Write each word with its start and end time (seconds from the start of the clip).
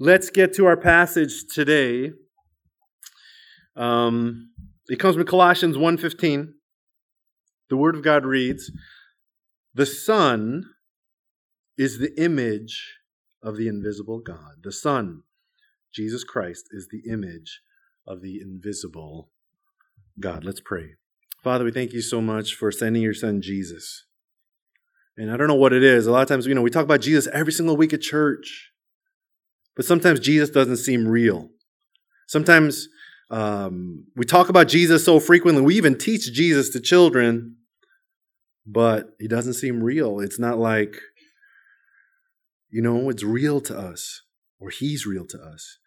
Let's 0.00 0.28
get 0.28 0.52
to 0.54 0.66
our 0.66 0.76
passage 0.76 1.44
today. 1.52 2.10
Um, 3.76 4.50
it 4.88 4.98
comes 4.98 5.14
from 5.14 5.24
Colossians 5.24 5.76
1.15. 5.76 6.48
The 7.70 7.76
Word 7.76 7.94
of 7.94 8.02
God 8.02 8.26
reads, 8.26 8.72
The 9.72 9.86
Son 9.86 10.64
is 11.78 12.00
the 12.00 12.12
image 12.20 12.96
of 13.40 13.56
the 13.56 13.68
invisible 13.68 14.18
God. 14.18 14.64
The 14.64 14.72
Son, 14.72 15.22
Jesus 15.92 16.24
Christ, 16.24 16.66
is 16.72 16.88
the 16.90 17.08
image 17.08 17.60
of 18.04 18.20
the 18.20 18.40
invisible 18.40 19.30
God. 20.18 20.42
Let's 20.42 20.60
pray. 20.60 20.94
Father, 21.44 21.64
we 21.64 21.70
thank 21.70 21.92
you 21.92 22.02
so 22.02 22.20
much 22.20 22.54
for 22.54 22.72
sending 22.72 23.02
your 23.02 23.14
Son, 23.14 23.40
Jesus. 23.40 24.06
And 25.16 25.30
I 25.30 25.36
don't 25.36 25.46
know 25.46 25.54
what 25.54 25.72
it 25.72 25.84
is. 25.84 26.08
A 26.08 26.10
lot 26.10 26.22
of 26.22 26.28
times, 26.28 26.46
you 26.46 26.54
know, 26.54 26.62
we 26.62 26.70
talk 26.70 26.82
about 26.82 27.00
Jesus 27.00 27.28
every 27.32 27.52
single 27.52 27.76
week 27.76 27.92
at 27.92 28.00
church. 28.00 28.72
But 29.76 29.84
sometimes 29.84 30.20
Jesus 30.20 30.50
doesn't 30.50 30.76
seem 30.76 31.06
real. 31.06 31.50
Sometimes 32.26 32.88
um, 33.30 34.06
we 34.16 34.24
talk 34.24 34.48
about 34.48 34.68
Jesus 34.68 35.04
so 35.04 35.18
frequently. 35.18 35.62
We 35.62 35.76
even 35.76 35.98
teach 35.98 36.32
Jesus 36.32 36.70
to 36.70 36.80
children, 36.80 37.56
but 38.66 39.10
he 39.18 39.28
doesn't 39.28 39.54
seem 39.54 39.82
real. 39.82 40.20
It's 40.20 40.38
not 40.38 40.58
like, 40.58 40.96
you 42.70 42.82
know, 42.82 43.08
it's 43.10 43.24
real 43.24 43.60
to 43.62 43.76
us 43.76 44.22
or 44.58 44.70
he's 44.70 45.06
real 45.06 45.26
to 45.26 45.38
us. 45.38 45.78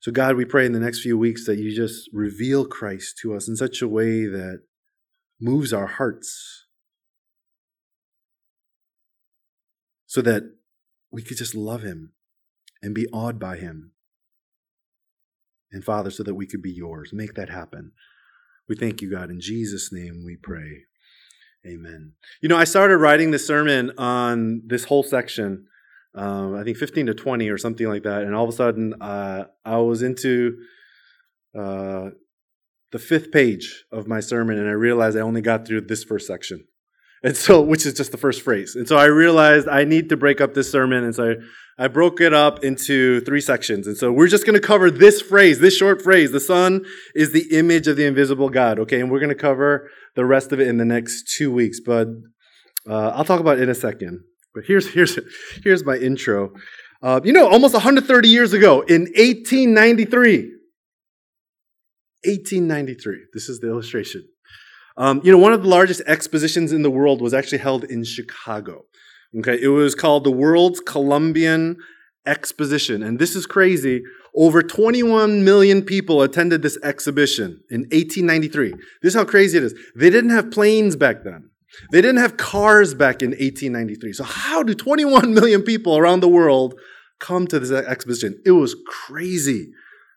So, 0.00 0.12
God, 0.12 0.36
we 0.36 0.44
pray 0.44 0.66
in 0.66 0.72
the 0.72 0.80
next 0.80 1.00
few 1.00 1.16
weeks 1.16 1.46
that 1.46 1.58
you 1.58 1.74
just 1.74 2.08
reveal 2.12 2.66
Christ 2.66 3.18
to 3.22 3.34
us 3.34 3.48
in 3.48 3.56
such 3.56 3.82
a 3.82 3.88
way 3.88 4.26
that 4.26 4.60
moves 5.40 5.72
our 5.72 5.86
hearts 5.86 6.66
so 10.06 10.22
that 10.22 10.44
we 11.10 11.22
could 11.22 11.36
just 11.36 11.54
love 11.54 11.82
him 11.82 12.12
and 12.86 12.94
be 12.94 13.08
awed 13.12 13.38
by 13.40 13.56
him. 13.56 13.90
And 15.72 15.84
Father, 15.84 16.10
so 16.10 16.22
that 16.22 16.36
we 16.36 16.46
could 16.46 16.62
be 16.62 16.70
yours. 16.70 17.10
Make 17.12 17.34
that 17.34 17.50
happen. 17.50 17.90
We 18.68 18.76
thank 18.76 19.02
you, 19.02 19.10
God. 19.10 19.28
In 19.28 19.40
Jesus' 19.40 19.92
name 19.92 20.22
we 20.24 20.36
pray. 20.36 20.84
Amen. 21.66 22.12
You 22.40 22.48
know, 22.48 22.56
I 22.56 22.62
started 22.62 22.98
writing 22.98 23.32
this 23.32 23.44
sermon 23.44 23.90
on 23.98 24.62
this 24.64 24.84
whole 24.84 25.02
section, 25.02 25.66
um, 26.14 26.54
I 26.54 26.62
think 26.62 26.76
15 26.76 27.06
to 27.06 27.14
20 27.14 27.48
or 27.48 27.58
something 27.58 27.88
like 27.88 28.04
that. 28.04 28.22
And 28.22 28.36
all 28.36 28.44
of 28.44 28.50
a 28.50 28.56
sudden, 28.56 28.94
uh, 29.00 29.46
I 29.64 29.78
was 29.78 30.02
into 30.02 30.56
uh, 31.58 32.10
the 32.92 33.00
fifth 33.00 33.32
page 33.32 33.84
of 33.90 34.06
my 34.06 34.20
sermon, 34.20 34.58
and 34.58 34.68
I 34.68 34.72
realized 34.72 35.16
I 35.16 35.22
only 35.22 35.42
got 35.42 35.66
through 35.66 35.82
this 35.82 36.04
first 36.04 36.28
section. 36.28 36.68
And 37.26 37.36
so, 37.36 37.60
which 37.60 37.84
is 37.86 37.94
just 37.94 38.12
the 38.12 38.16
first 38.16 38.42
phrase. 38.42 38.76
And 38.76 38.86
so 38.86 38.96
I 38.96 39.06
realized 39.06 39.66
I 39.66 39.82
need 39.82 40.10
to 40.10 40.16
break 40.16 40.40
up 40.40 40.54
this 40.54 40.70
sermon. 40.70 41.02
And 41.02 41.12
so 41.12 41.34
I 41.76 41.88
broke 41.88 42.20
it 42.20 42.32
up 42.32 42.62
into 42.62 43.20
three 43.22 43.40
sections. 43.40 43.88
And 43.88 43.96
so 43.96 44.12
we're 44.12 44.28
just 44.28 44.46
going 44.46 44.54
to 44.54 44.64
cover 44.64 44.92
this 44.92 45.20
phrase, 45.22 45.58
this 45.58 45.76
short 45.76 46.00
phrase. 46.00 46.30
The 46.30 46.38
Son 46.38 46.84
is 47.16 47.32
the 47.32 47.48
image 47.50 47.88
of 47.88 47.96
the 47.96 48.06
invisible 48.06 48.48
God. 48.48 48.78
Okay. 48.78 49.00
And 49.00 49.10
we're 49.10 49.18
going 49.18 49.30
to 49.30 49.34
cover 49.34 49.90
the 50.14 50.24
rest 50.24 50.52
of 50.52 50.60
it 50.60 50.68
in 50.68 50.76
the 50.76 50.84
next 50.84 51.34
two 51.36 51.50
weeks. 51.50 51.80
But 51.84 52.06
uh, 52.88 53.08
I'll 53.08 53.24
talk 53.24 53.40
about 53.40 53.58
it 53.58 53.64
in 53.64 53.70
a 53.70 53.74
second. 53.74 54.20
But 54.54 54.62
here's, 54.68 54.86
here's, 54.94 55.18
here's 55.64 55.84
my 55.84 55.96
intro. 55.96 56.52
Uh, 57.02 57.20
you 57.24 57.32
know, 57.32 57.48
almost 57.48 57.74
130 57.74 58.28
years 58.28 58.52
ago 58.52 58.82
in 58.82 59.00
1893, 59.16 60.52
1893, 62.24 63.16
this 63.34 63.48
is 63.48 63.58
the 63.58 63.66
illustration. 63.66 64.22
Um, 64.96 65.20
you 65.22 65.30
know, 65.30 65.38
one 65.38 65.52
of 65.52 65.62
the 65.62 65.68
largest 65.68 66.02
expositions 66.06 66.72
in 66.72 66.82
the 66.82 66.90
world 66.90 67.20
was 67.20 67.34
actually 67.34 67.58
held 67.58 67.84
in 67.84 68.04
Chicago. 68.04 68.84
Okay, 69.38 69.58
it 69.60 69.68
was 69.68 69.94
called 69.94 70.24
the 70.24 70.30
World's 70.30 70.80
Columbian 70.80 71.76
Exposition. 72.26 73.02
And 73.02 73.18
this 73.18 73.36
is 73.36 73.46
crazy. 73.46 74.02
Over 74.34 74.62
21 74.62 75.44
million 75.44 75.82
people 75.82 76.22
attended 76.22 76.62
this 76.62 76.78
exhibition 76.82 77.60
in 77.70 77.80
1893. 77.82 78.72
This 78.72 78.80
is 79.02 79.14
how 79.14 79.24
crazy 79.24 79.58
it 79.58 79.64
is. 79.64 79.74
They 79.94 80.10
didn't 80.10 80.30
have 80.30 80.50
planes 80.50 80.96
back 80.96 81.24
then. 81.24 81.50
They 81.90 82.00
didn't 82.00 82.20
have 82.20 82.36
cars 82.36 82.94
back 82.94 83.22
in 83.22 83.30
1893. 83.30 84.12
So 84.12 84.24
how 84.24 84.62
do 84.62 84.74
21 84.74 85.34
million 85.34 85.62
people 85.62 85.96
around 85.96 86.20
the 86.20 86.28
world 86.28 86.78
come 87.18 87.46
to 87.48 87.58
this 87.58 87.70
exposition? 87.70 88.40
It 88.44 88.52
was 88.52 88.76
crazy, 88.86 89.70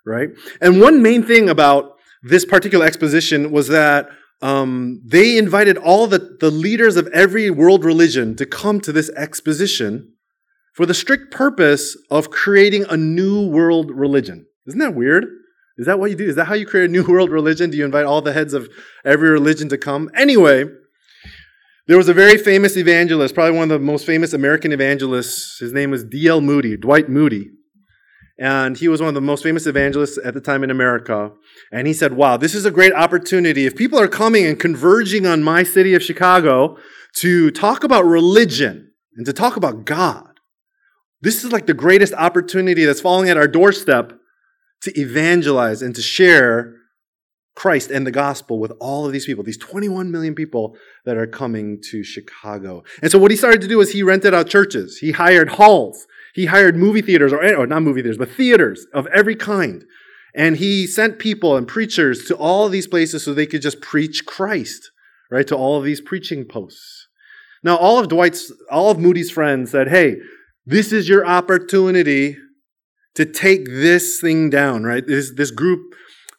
right? 0.06 0.30
And 0.62 0.82
one 0.82 1.02
main 1.02 1.24
thing 1.24 1.50
about 1.50 1.96
this 2.24 2.46
particular 2.46 2.86
exposition 2.86 3.52
was 3.52 3.68
that 3.70 4.10
um, 4.42 5.02
they 5.06 5.38
invited 5.38 5.78
all 5.78 6.08
the, 6.08 6.38
the 6.40 6.52
leaders 6.52 6.96
of 6.96 7.08
every 7.08 7.50
world 7.50 7.84
religion 7.84 8.36
to 8.38 8.46
come 8.46 8.80
to 8.82 8.92
this 8.92 9.10
exposition 9.12 10.14
for 10.74 10.86
the 10.86 10.94
strict 10.94 11.32
purpose 11.32 11.98
of 12.10 12.30
creating 12.30 12.86
a 12.90 12.96
new 12.96 13.48
world 13.48 13.92
religion. 13.92 14.46
Isn't 14.66 14.80
that 14.80 14.96
weird? 14.96 15.26
Is 15.78 15.86
that 15.88 16.00
what 16.00 16.10
you 16.10 16.16
do? 16.16 16.28
Is 16.28 16.36
that 16.36 16.46
how 16.46 16.54
you 16.54 16.66
create 16.66 16.86
a 16.86 16.92
new 16.92 17.04
world 17.08 17.30
religion? 17.30 17.70
Do 17.70 17.78
you 17.78 17.86
invite 17.86 18.06
all 18.06 18.22
the 18.22 18.34
heads 18.34 18.54
of 18.54 18.70
every 19.04 19.30
religion 19.30 19.68
to 19.70 19.78
come? 19.78 20.10
Anyway, 20.16 20.66
there 21.88 21.98
was 21.98 22.08
a 22.08 22.14
very 22.14 22.38
famous 22.38 22.78
evangelist, 22.78 23.34
probably 23.34 23.58
one 23.58 23.72
of 23.72 23.80
the 23.80 23.86
most 23.86 24.06
famous 24.06 24.32
American 24.32 24.72
evangelists. 24.72 25.58
His 25.60 25.74
name 25.74 25.92
was 25.92 26.04
D.L. 26.04 26.40
Moody, 26.40 26.78
Dwight 26.78 27.10
Moody. 27.10 27.50
And 28.40 28.78
he 28.78 28.88
was 28.88 29.02
one 29.02 29.10
of 29.10 29.16
the 29.16 29.22
most 29.22 29.44
famous 29.44 29.68
evangelists 29.68 30.18
at 30.24 30.34
the 30.34 30.40
time 30.40 30.64
in 30.64 30.72
America. 30.72 31.32
And 31.74 31.88
he 31.88 31.94
said, 31.94 32.14
Wow, 32.14 32.38
this 32.38 32.56
is 32.56 32.66
a 32.66 32.72
great 32.72 32.94
opportunity. 32.94 33.66
If 33.66 33.76
people 33.76 34.00
are 34.00 34.08
coming 34.08 34.46
and 34.46 34.58
converging 34.58 35.26
on 35.26 35.44
my 35.44 35.64
city 35.64 35.94
of 35.94 36.02
Chicago 36.02 36.78
to 37.18 37.52
talk 37.52 37.84
about 37.84 38.06
religion 38.06 38.94
and 39.18 39.26
to 39.26 39.34
talk 39.34 39.58
about 39.58 39.84
God, 39.84 40.40
this 41.22 41.44
is 41.44 41.52
like 41.52 41.66
the 41.66 41.74
greatest 41.74 42.14
opportunity 42.14 42.86
that's 42.86 43.02
falling 43.02 43.30
at 43.30 43.36
our 43.36 43.48
doorstep 43.48 44.14
to 44.84 44.98
evangelize 44.98 45.82
and 45.82 45.94
to 45.96 46.02
share 46.02 46.76
Christ 47.56 47.92
and 47.92 48.08
the 48.08 48.12
gospel 48.12 48.58
with 48.58 48.72
all 48.80 49.06
of 49.06 49.12
these 49.12 49.26
people, 49.26 49.44
these 49.44 49.58
21 49.58 50.12
million 50.12 50.34
people 50.34 50.78
that 51.04 51.18
are 51.18 51.28
coming 51.28 51.82
to 51.92 52.06
Chicago. 52.06 52.84
And 53.02 53.12
so 53.12 53.20
what 53.20 53.32
he 53.32 53.38
started 53.38 53.60
to 53.60 53.68
do 53.68 53.82
is 53.82 53.92
he 53.92 54.02
rented 54.02 54.34
out 54.34 54.48
churches. 54.48 55.00
He 55.00 55.12
hired 55.12 55.50
halls. 55.50 56.08
He 56.34 56.46
hired 56.46 56.76
movie 56.76 57.02
theaters, 57.02 57.34
or, 57.34 57.44
or 57.56 57.68
not 57.68 57.84
movie 57.84 58.02
theaters, 58.02 58.18
but 58.18 58.30
theaters 58.30 58.86
of 58.94 59.08
every 59.08 59.36
kind. 59.36 59.84
And 60.36 60.58
he 60.58 60.86
sent 60.86 61.20
people 61.20 61.58
and 61.58 61.68
preachers 61.68 62.26
to 62.26 62.36
all 62.36 62.66
of 62.66 62.72
these 62.72 62.88
places 62.88 63.24
so 63.24 63.34
they 63.34 63.48
could 63.48 63.62
just 63.62 63.82
preach 63.82 64.26
Christ, 64.26 64.92
right? 65.32 65.48
To 65.48 65.56
all 65.56 65.78
of 65.78 65.84
these 65.84 66.02
preaching 66.02 66.46
posts. 66.46 67.08
Now, 67.64 67.76
all 67.76 68.00
of 68.00 68.08
Dwight's, 68.08 68.54
all 68.72 68.92
of 68.92 69.00
Moody's 69.00 69.32
friends 69.32 69.72
said, 69.72 69.90
hey, 69.90 70.18
this 70.66 70.94
is 70.94 71.10
your 71.10 71.26
opportunity 71.26 72.38
to 73.16 73.26
take 73.26 73.66
this 73.66 74.22
thing 74.22 74.50
down, 74.50 74.84
right? 74.84 75.06
This, 75.06 75.34
this 75.36 75.52
group, 75.52 75.94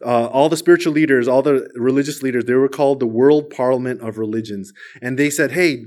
uh, 0.07 0.27
all 0.27 0.49
the 0.49 0.57
spiritual 0.57 0.93
leaders, 0.93 1.29
all 1.29 1.43
the 1.43 1.69
religious 1.75 2.23
leaders, 2.23 2.45
they 2.45 2.55
were 2.55 2.69
called 2.69 3.01
the 3.01 3.07
World 3.07 3.51
Parliament 3.51 4.01
of 4.01 4.19
Religions. 4.19 4.73
And 5.03 5.19
they 5.19 5.31
said, 5.31 5.53
hey, 5.53 5.85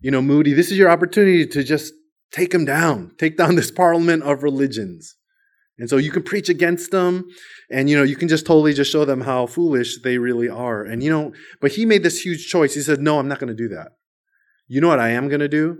you 0.00 0.10
know, 0.10 0.22
Moody, 0.22 0.54
this 0.54 0.70
is 0.70 0.78
your 0.78 0.90
opportunity 0.90 1.46
to 1.46 1.62
just 1.62 1.92
Take 2.32 2.50
them 2.50 2.64
down. 2.64 3.12
Take 3.18 3.36
down 3.36 3.56
this 3.56 3.70
parliament 3.70 4.22
of 4.22 4.42
religions. 4.42 5.16
And 5.78 5.88
so 5.88 5.96
you 5.96 6.12
can 6.12 6.22
preach 6.22 6.50
against 6.50 6.90
them 6.90 7.26
and 7.70 7.88
you 7.88 7.96
know 7.96 8.02
you 8.02 8.14
can 8.14 8.28
just 8.28 8.44
totally 8.44 8.74
just 8.74 8.92
show 8.92 9.06
them 9.06 9.22
how 9.22 9.46
foolish 9.46 10.02
they 10.02 10.18
really 10.18 10.48
are. 10.48 10.84
And 10.84 11.02
you 11.02 11.10
know, 11.10 11.32
but 11.60 11.72
he 11.72 11.86
made 11.86 12.02
this 12.02 12.24
huge 12.24 12.48
choice. 12.48 12.74
He 12.74 12.82
said, 12.82 13.00
"No, 13.00 13.18
I'm 13.18 13.28
not 13.28 13.38
going 13.38 13.48
to 13.48 13.54
do 13.54 13.68
that. 13.68 13.92
You 14.68 14.82
know 14.82 14.88
what 14.88 15.00
I 15.00 15.08
am 15.10 15.28
going 15.28 15.40
to 15.40 15.48
do? 15.48 15.78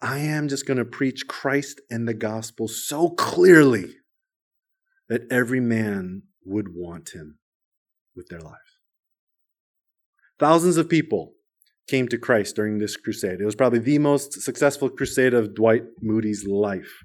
I 0.00 0.18
am 0.18 0.48
just 0.48 0.66
going 0.66 0.78
to 0.78 0.84
preach 0.84 1.26
Christ 1.26 1.80
and 1.90 2.06
the 2.06 2.14
gospel 2.14 2.68
so 2.68 3.10
clearly 3.10 3.96
that 5.08 5.30
every 5.30 5.60
man 5.60 6.22
would 6.44 6.68
want 6.72 7.10
him 7.10 7.40
with 8.14 8.28
their 8.28 8.40
lives." 8.40 8.78
Thousands 10.38 10.76
of 10.76 10.88
people 10.88 11.34
came 11.88 12.08
to 12.08 12.18
Christ 12.18 12.56
during 12.56 12.78
this 12.78 12.96
crusade. 12.96 13.40
It 13.40 13.44
was 13.44 13.56
probably 13.56 13.80
the 13.80 13.98
most 13.98 14.40
successful 14.40 14.88
crusade 14.88 15.34
of 15.34 15.54
Dwight 15.54 15.84
Moody's 16.00 16.46
life. 16.46 17.02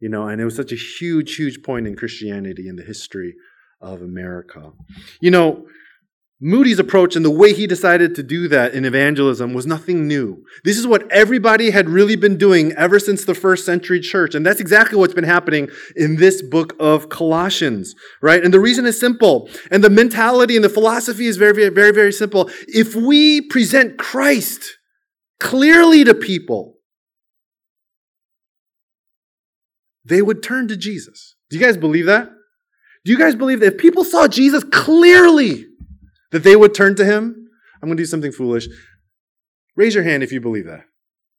You 0.00 0.08
know, 0.08 0.28
and 0.28 0.40
it 0.40 0.44
was 0.44 0.56
such 0.56 0.72
a 0.72 0.76
huge, 0.76 1.36
huge 1.36 1.62
point 1.62 1.86
in 1.86 1.96
Christianity 1.96 2.68
in 2.68 2.76
the 2.76 2.82
history 2.82 3.34
of 3.80 4.02
America. 4.02 4.72
You 5.20 5.30
know, 5.30 5.66
Moody's 6.46 6.78
approach 6.78 7.16
and 7.16 7.24
the 7.24 7.30
way 7.30 7.54
he 7.54 7.66
decided 7.66 8.14
to 8.14 8.22
do 8.22 8.48
that 8.48 8.74
in 8.74 8.84
evangelism 8.84 9.54
was 9.54 9.66
nothing 9.66 10.06
new. 10.06 10.44
This 10.62 10.76
is 10.76 10.86
what 10.86 11.10
everybody 11.10 11.70
had 11.70 11.88
really 11.88 12.16
been 12.16 12.36
doing 12.36 12.72
ever 12.72 12.98
since 12.98 13.24
the 13.24 13.34
first 13.34 13.64
century 13.64 13.98
church. 13.98 14.34
And 14.34 14.44
that's 14.44 14.60
exactly 14.60 14.98
what's 14.98 15.14
been 15.14 15.24
happening 15.24 15.70
in 15.96 16.16
this 16.16 16.42
book 16.42 16.76
of 16.78 17.08
Colossians, 17.08 17.94
right? 18.20 18.44
And 18.44 18.52
the 18.52 18.60
reason 18.60 18.84
is 18.84 19.00
simple. 19.00 19.48
And 19.70 19.82
the 19.82 19.88
mentality 19.88 20.54
and 20.54 20.62
the 20.62 20.68
philosophy 20.68 21.24
is 21.24 21.38
very, 21.38 21.70
very, 21.70 21.92
very, 21.92 22.12
simple. 22.12 22.50
If 22.68 22.94
we 22.94 23.40
present 23.40 23.96
Christ 23.96 24.76
clearly 25.40 26.04
to 26.04 26.14
people, 26.14 26.74
they 30.04 30.20
would 30.20 30.42
turn 30.42 30.68
to 30.68 30.76
Jesus. 30.76 31.36
Do 31.48 31.56
you 31.56 31.64
guys 31.64 31.78
believe 31.78 32.04
that? 32.04 32.28
Do 33.06 33.12
you 33.12 33.18
guys 33.18 33.34
believe 33.34 33.60
that 33.60 33.74
if 33.74 33.78
people 33.78 34.04
saw 34.04 34.28
Jesus 34.28 34.62
clearly, 34.64 35.66
that 36.34 36.42
they 36.42 36.56
would 36.56 36.74
turn 36.74 36.96
to 36.96 37.04
him. 37.04 37.48
I'm 37.80 37.88
going 37.88 37.96
to 37.96 38.02
do 38.02 38.06
something 38.06 38.32
foolish. 38.32 38.66
Raise 39.76 39.94
your 39.94 40.02
hand 40.02 40.24
if 40.24 40.32
you 40.32 40.40
believe 40.40 40.66
that, 40.66 40.84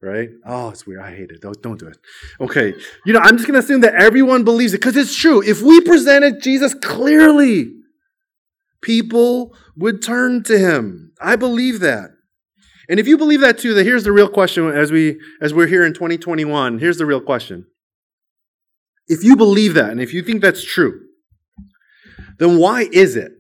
right? 0.01 0.30
Oh, 0.45 0.69
it's 0.69 0.88
weird. 0.88 1.01
I 1.01 1.13
hate 1.13 1.31
it. 1.31 1.42
Don't, 1.42 1.62
don't 1.62 1.77
do 1.77 1.88
it. 1.88 1.97
Okay. 2.39 2.74
You 3.06 3.12
know, 3.12 3.19
I'm 3.19 3.36
just 3.36 3.45
going 3.45 3.59
to 3.59 3.63
assume 3.63 3.81
that 3.81 3.95
everyone 3.95 4.45
believes 4.45 4.74
it 4.74 4.77
because 4.77 4.95
it's 4.95 5.13
true. 5.13 5.44
If 5.44 5.62
we 5.62 5.81
presented 5.81 6.42
Jesus 6.42 6.74
clearly, 6.74 7.74
people 8.81 9.53
would 9.75 10.01
turn 10.01 10.44
to 10.44 10.57
him. 10.57 11.12
I 11.19 11.36
believe 11.36 11.81
that. 11.81 12.12
And 12.88 12.98
if 12.98 13.06
you 13.06 13.18
believe 13.18 13.41
that 13.41 13.57
too, 13.57 13.74
then 13.74 13.83
here's 13.83 14.06
the 14.06 14.13
real 14.13 14.30
question 14.30 14.69
as 14.69 14.94
we 14.94 15.19
as 15.41 15.53
we're 15.53 15.68
here 15.68 15.86
in 15.86 15.94
2021. 15.94 16.80
Here's 16.80 17.00
the 17.00 17.06
real 17.06 17.19
question. 17.19 17.65
If 19.09 19.25
you 19.25 19.36
believe 19.36 19.74
that 19.74 19.89
and 19.89 20.00
if 20.00 20.13
you 20.13 20.21
think 20.21 20.41
that's 20.41 20.63
true, 20.63 21.01
then 22.39 22.59
why 22.59 22.88
is 22.94 23.18
it 23.18 23.33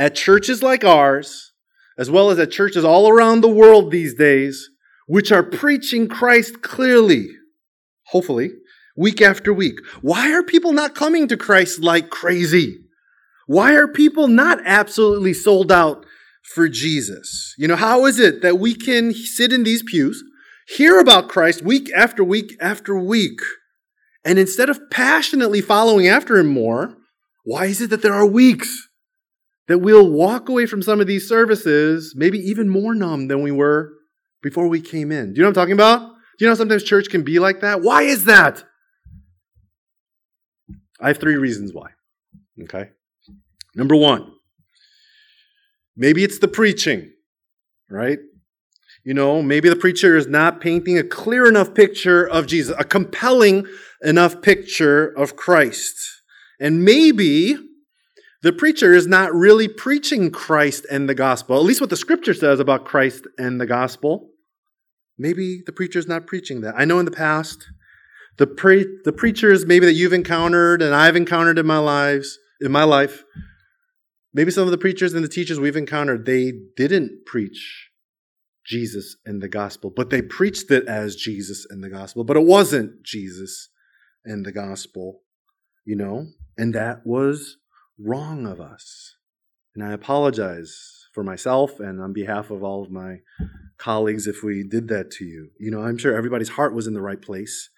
at 0.00 0.14
churches 0.14 0.62
like 0.62 0.82
ours, 0.82 1.52
as 1.98 2.10
well 2.10 2.30
as 2.30 2.38
at 2.38 2.50
churches 2.50 2.86
all 2.86 3.10
around 3.10 3.42
the 3.42 3.48
world 3.48 3.90
these 3.90 4.14
days, 4.14 4.70
which 5.06 5.30
are 5.30 5.42
preaching 5.42 6.08
Christ 6.08 6.62
clearly, 6.62 7.28
hopefully, 8.06 8.48
week 8.96 9.20
after 9.20 9.52
week, 9.52 9.78
why 10.00 10.32
are 10.32 10.42
people 10.42 10.72
not 10.72 10.94
coming 10.94 11.28
to 11.28 11.36
Christ 11.36 11.80
like 11.80 12.08
crazy? 12.08 12.78
Why 13.46 13.74
are 13.74 13.86
people 13.86 14.26
not 14.26 14.58
absolutely 14.64 15.34
sold 15.34 15.70
out 15.70 16.06
for 16.54 16.66
Jesus? 16.66 17.54
You 17.58 17.68
know, 17.68 17.76
how 17.76 18.06
is 18.06 18.18
it 18.18 18.40
that 18.40 18.58
we 18.58 18.74
can 18.74 19.12
sit 19.12 19.52
in 19.52 19.64
these 19.64 19.82
pews, 19.82 20.24
hear 20.66 20.98
about 20.98 21.28
Christ 21.28 21.60
week 21.60 21.90
after 21.94 22.24
week 22.24 22.56
after 22.58 22.98
week, 22.98 23.40
and 24.24 24.38
instead 24.38 24.70
of 24.70 24.80
passionately 24.90 25.60
following 25.60 26.08
after 26.08 26.38
him 26.38 26.46
more, 26.46 26.96
why 27.44 27.66
is 27.66 27.82
it 27.82 27.90
that 27.90 28.00
there 28.00 28.14
are 28.14 28.24
weeks 28.24 28.86
that 29.70 29.78
we'll 29.78 30.10
walk 30.10 30.48
away 30.48 30.66
from 30.66 30.82
some 30.82 31.00
of 31.00 31.06
these 31.06 31.28
services, 31.28 32.12
maybe 32.16 32.38
even 32.38 32.68
more 32.68 32.92
numb 32.92 33.28
than 33.28 33.40
we 33.40 33.52
were 33.52 33.92
before 34.42 34.66
we 34.66 34.80
came 34.80 35.12
in? 35.12 35.32
Do 35.32 35.38
you 35.38 35.42
know 35.42 35.48
what 35.48 35.58
I'm 35.58 35.62
talking 35.62 35.74
about? 35.74 36.00
Do 36.00 36.44
you 36.44 36.48
know 36.48 36.56
sometimes 36.56 36.82
church 36.82 37.08
can 37.08 37.22
be 37.22 37.38
like 37.38 37.60
that? 37.60 37.80
Why 37.80 38.02
is 38.02 38.24
that? 38.24 38.64
I 41.00 41.08
have 41.08 41.18
three 41.18 41.36
reasons 41.36 41.72
why. 41.72 41.90
Okay. 42.64 42.90
Number 43.76 43.94
one, 43.94 44.32
maybe 45.96 46.24
it's 46.24 46.40
the 46.40 46.48
preaching, 46.48 47.12
right? 47.88 48.18
You 49.04 49.14
know, 49.14 49.40
maybe 49.40 49.68
the 49.68 49.76
preacher 49.76 50.16
is 50.16 50.26
not 50.26 50.60
painting 50.60 50.98
a 50.98 51.04
clear 51.04 51.46
enough 51.46 51.74
picture 51.74 52.28
of 52.28 52.48
Jesus, 52.48 52.74
a 52.76 52.84
compelling 52.84 53.66
enough 54.02 54.42
picture 54.42 55.06
of 55.06 55.36
Christ. 55.36 55.94
And 56.58 56.84
maybe 56.84 57.56
the 58.42 58.52
preacher 58.52 58.92
is 58.92 59.06
not 59.06 59.34
really 59.34 59.68
preaching 59.68 60.30
Christ 60.30 60.86
and 60.90 61.08
the 61.08 61.14
gospel, 61.14 61.56
at 61.56 61.64
least 61.64 61.80
what 61.80 61.90
the 61.90 61.96
scripture 61.96 62.34
says 62.34 62.58
about 62.60 62.84
Christ 62.84 63.26
and 63.38 63.60
the 63.60 63.66
gospel. 63.66 64.30
Maybe 65.18 65.62
the 65.64 65.72
preacher 65.72 65.98
is 65.98 66.08
not 66.08 66.26
preaching 66.26 66.62
that. 66.62 66.74
I 66.76 66.86
know 66.86 66.98
in 66.98 67.04
the 67.04 67.10
past, 67.10 67.66
the, 68.38 68.46
pre- 68.46 68.98
the 69.04 69.12
preachers 69.12 69.66
maybe 69.66 69.84
that 69.84 69.92
you've 69.92 70.14
encountered 70.14 70.80
and 70.80 70.94
I've 70.94 71.16
encountered 71.16 71.58
in 71.58 71.66
my 71.66 71.78
lives, 71.78 72.38
in 72.62 72.72
my 72.72 72.84
life, 72.84 73.24
maybe 74.32 74.50
some 74.50 74.64
of 74.64 74.70
the 74.70 74.78
preachers 74.78 75.12
and 75.12 75.22
the 75.22 75.28
teachers 75.28 75.60
we've 75.60 75.76
encountered, 75.76 76.24
they 76.24 76.52
didn't 76.76 77.26
preach 77.26 77.90
Jesus 78.64 79.16
and 79.26 79.42
the 79.42 79.48
gospel, 79.48 79.92
but 79.94 80.08
they 80.08 80.22
preached 80.22 80.70
it 80.70 80.86
as 80.86 81.16
Jesus 81.16 81.66
and 81.68 81.84
the 81.84 81.90
gospel, 81.90 82.24
but 82.24 82.36
it 82.36 82.44
wasn't 82.44 83.02
Jesus 83.04 83.68
and 84.24 84.46
the 84.46 84.52
gospel, 84.52 85.20
you 85.84 85.96
know? 85.96 86.26
And 86.56 86.74
that 86.74 87.00
was 87.04 87.56
wrong 88.02 88.46
of 88.46 88.60
us. 88.60 89.16
And 89.74 89.84
I 89.84 89.92
apologize 89.92 91.06
for 91.12 91.22
myself 91.22 91.80
and 91.80 92.00
on 92.00 92.12
behalf 92.12 92.50
of 92.50 92.62
all 92.62 92.82
of 92.82 92.90
my 92.90 93.18
colleagues 93.78 94.26
if 94.26 94.42
we 94.42 94.62
did 94.62 94.88
that 94.88 95.10
to 95.12 95.24
you. 95.24 95.50
You 95.58 95.70
know, 95.70 95.82
I'm 95.82 95.98
sure 95.98 96.16
everybody's 96.16 96.50
heart 96.50 96.74
was 96.74 96.86
in 96.86 96.94
the 96.94 97.02
right 97.02 97.20
place. 97.20 97.70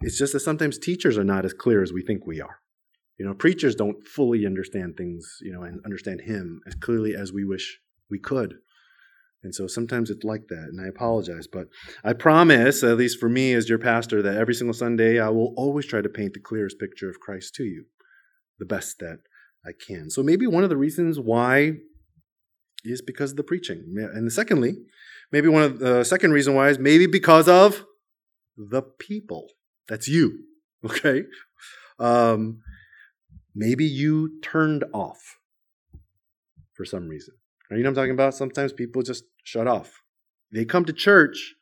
It's 0.00 0.18
just 0.18 0.32
that 0.32 0.40
sometimes 0.40 0.78
teachers 0.78 1.18
are 1.18 1.24
not 1.24 1.44
as 1.44 1.52
clear 1.52 1.82
as 1.82 1.92
we 1.92 2.02
think 2.02 2.26
we 2.26 2.40
are. 2.40 2.60
You 3.18 3.26
know, 3.26 3.34
preachers 3.34 3.74
don't 3.74 4.06
fully 4.06 4.46
understand 4.46 4.96
things, 4.96 5.38
you 5.40 5.52
know, 5.52 5.62
and 5.62 5.80
understand 5.84 6.20
Him 6.20 6.60
as 6.66 6.74
clearly 6.74 7.16
as 7.16 7.32
we 7.32 7.44
wish 7.44 7.80
we 8.08 8.20
could. 8.20 8.54
And 9.42 9.54
so 9.54 9.66
sometimes 9.66 10.10
it's 10.10 10.24
like 10.24 10.48
that, 10.48 10.68
and 10.70 10.80
I 10.80 10.86
apologize. 10.86 11.48
But 11.50 11.66
I 12.04 12.12
promise, 12.12 12.82
at 12.84 12.96
least 12.96 13.18
for 13.18 13.28
me 13.28 13.54
as 13.54 13.68
your 13.68 13.78
pastor, 13.78 14.22
that 14.22 14.36
every 14.36 14.54
single 14.54 14.74
Sunday 14.74 15.18
I 15.18 15.30
will 15.30 15.52
always 15.56 15.86
try 15.86 16.00
to 16.00 16.08
paint 16.08 16.34
the 16.34 16.40
clearest 16.40 16.78
picture 16.78 17.10
of 17.10 17.20
Christ 17.20 17.54
to 17.56 17.64
you, 17.64 17.86
the 18.58 18.64
best 18.64 18.98
that 19.00 19.18
I 19.64 19.70
can. 19.86 20.10
So 20.10 20.22
maybe 20.22 20.46
one 20.46 20.64
of 20.64 20.70
the 20.70 20.76
reasons 20.76 21.18
why 21.18 21.72
is 22.84 23.02
because 23.02 23.32
of 23.32 23.36
the 23.36 23.42
preaching. 23.42 23.94
And 23.96 24.32
secondly, 24.32 24.76
maybe 25.32 25.48
one 25.48 25.62
of 25.62 25.78
the 25.78 26.04
second 26.04 26.32
reason 26.32 26.54
why 26.54 26.68
is 26.68 26.78
maybe 26.78 27.06
because 27.06 27.48
of 27.48 27.84
the 28.56 28.82
people. 28.82 29.48
That's 29.88 30.08
you. 30.08 30.40
Okay? 30.84 31.24
Um, 31.98 32.60
maybe 33.52 33.84
you 33.84 34.40
turned 34.42 34.84
off 34.94 35.38
for 36.72 36.84
some 36.84 37.08
reason. 37.08 37.34
You 37.72 37.82
know 37.82 37.88
I'm 37.88 37.94
talking 37.96 38.12
about? 38.12 38.34
Sometimes 38.34 38.72
people 38.72 39.02
just 39.02 39.24
shut 39.42 39.66
off. 39.66 39.90
They 40.52 40.64
come 40.64 40.84
to 40.84 40.92
church, 40.92 41.54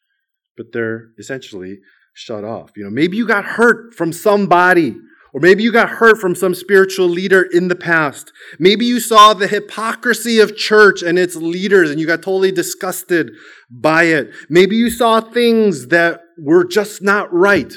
but 0.55 0.67
they're 0.73 1.09
essentially 1.19 1.79
shut 2.13 2.45
off. 2.45 2.73
You 2.77 2.85
know, 2.85 2.91
maybe 2.91 3.17
you 3.17 3.27
got 3.27 3.45
hurt 3.45 3.95
from 3.95 4.13
somebody, 4.13 4.97
or 5.37 5.41
maybe 5.41 5.63
you 5.63 5.71
got 5.71 5.91
hurt 5.91 6.17
from 6.17 6.35
some 6.35 6.55
spiritual 6.55 7.07
leader 7.07 7.43
in 7.43 7.69
the 7.69 7.77
past. 7.77 8.33
Maybe 8.59 8.87
you 8.87 9.01
saw 9.01 9.35
the 9.35 9.47
hypocrisy 9.47 10.39
of 10.39 10.57
church 10.57 11.03
and 11.03 11.19
its 11.19 11.37
leaders 11.37 11.91
and 11.91 12.01
you 12.01 12.07
got 12.07 12.23
totally 12.23 12.51
disgusted 12.51 13.33
by 13.71 14.05
it. 14.05 14.31
Maybe 14.49 14.77
you 14.77 14.89
saw 14.89 15.21
things 15.21 15.89
that 15.89 16.21
were 16.39 16.65
just 16.65 17.03
not 17.03 17.31
right 17.31 17.71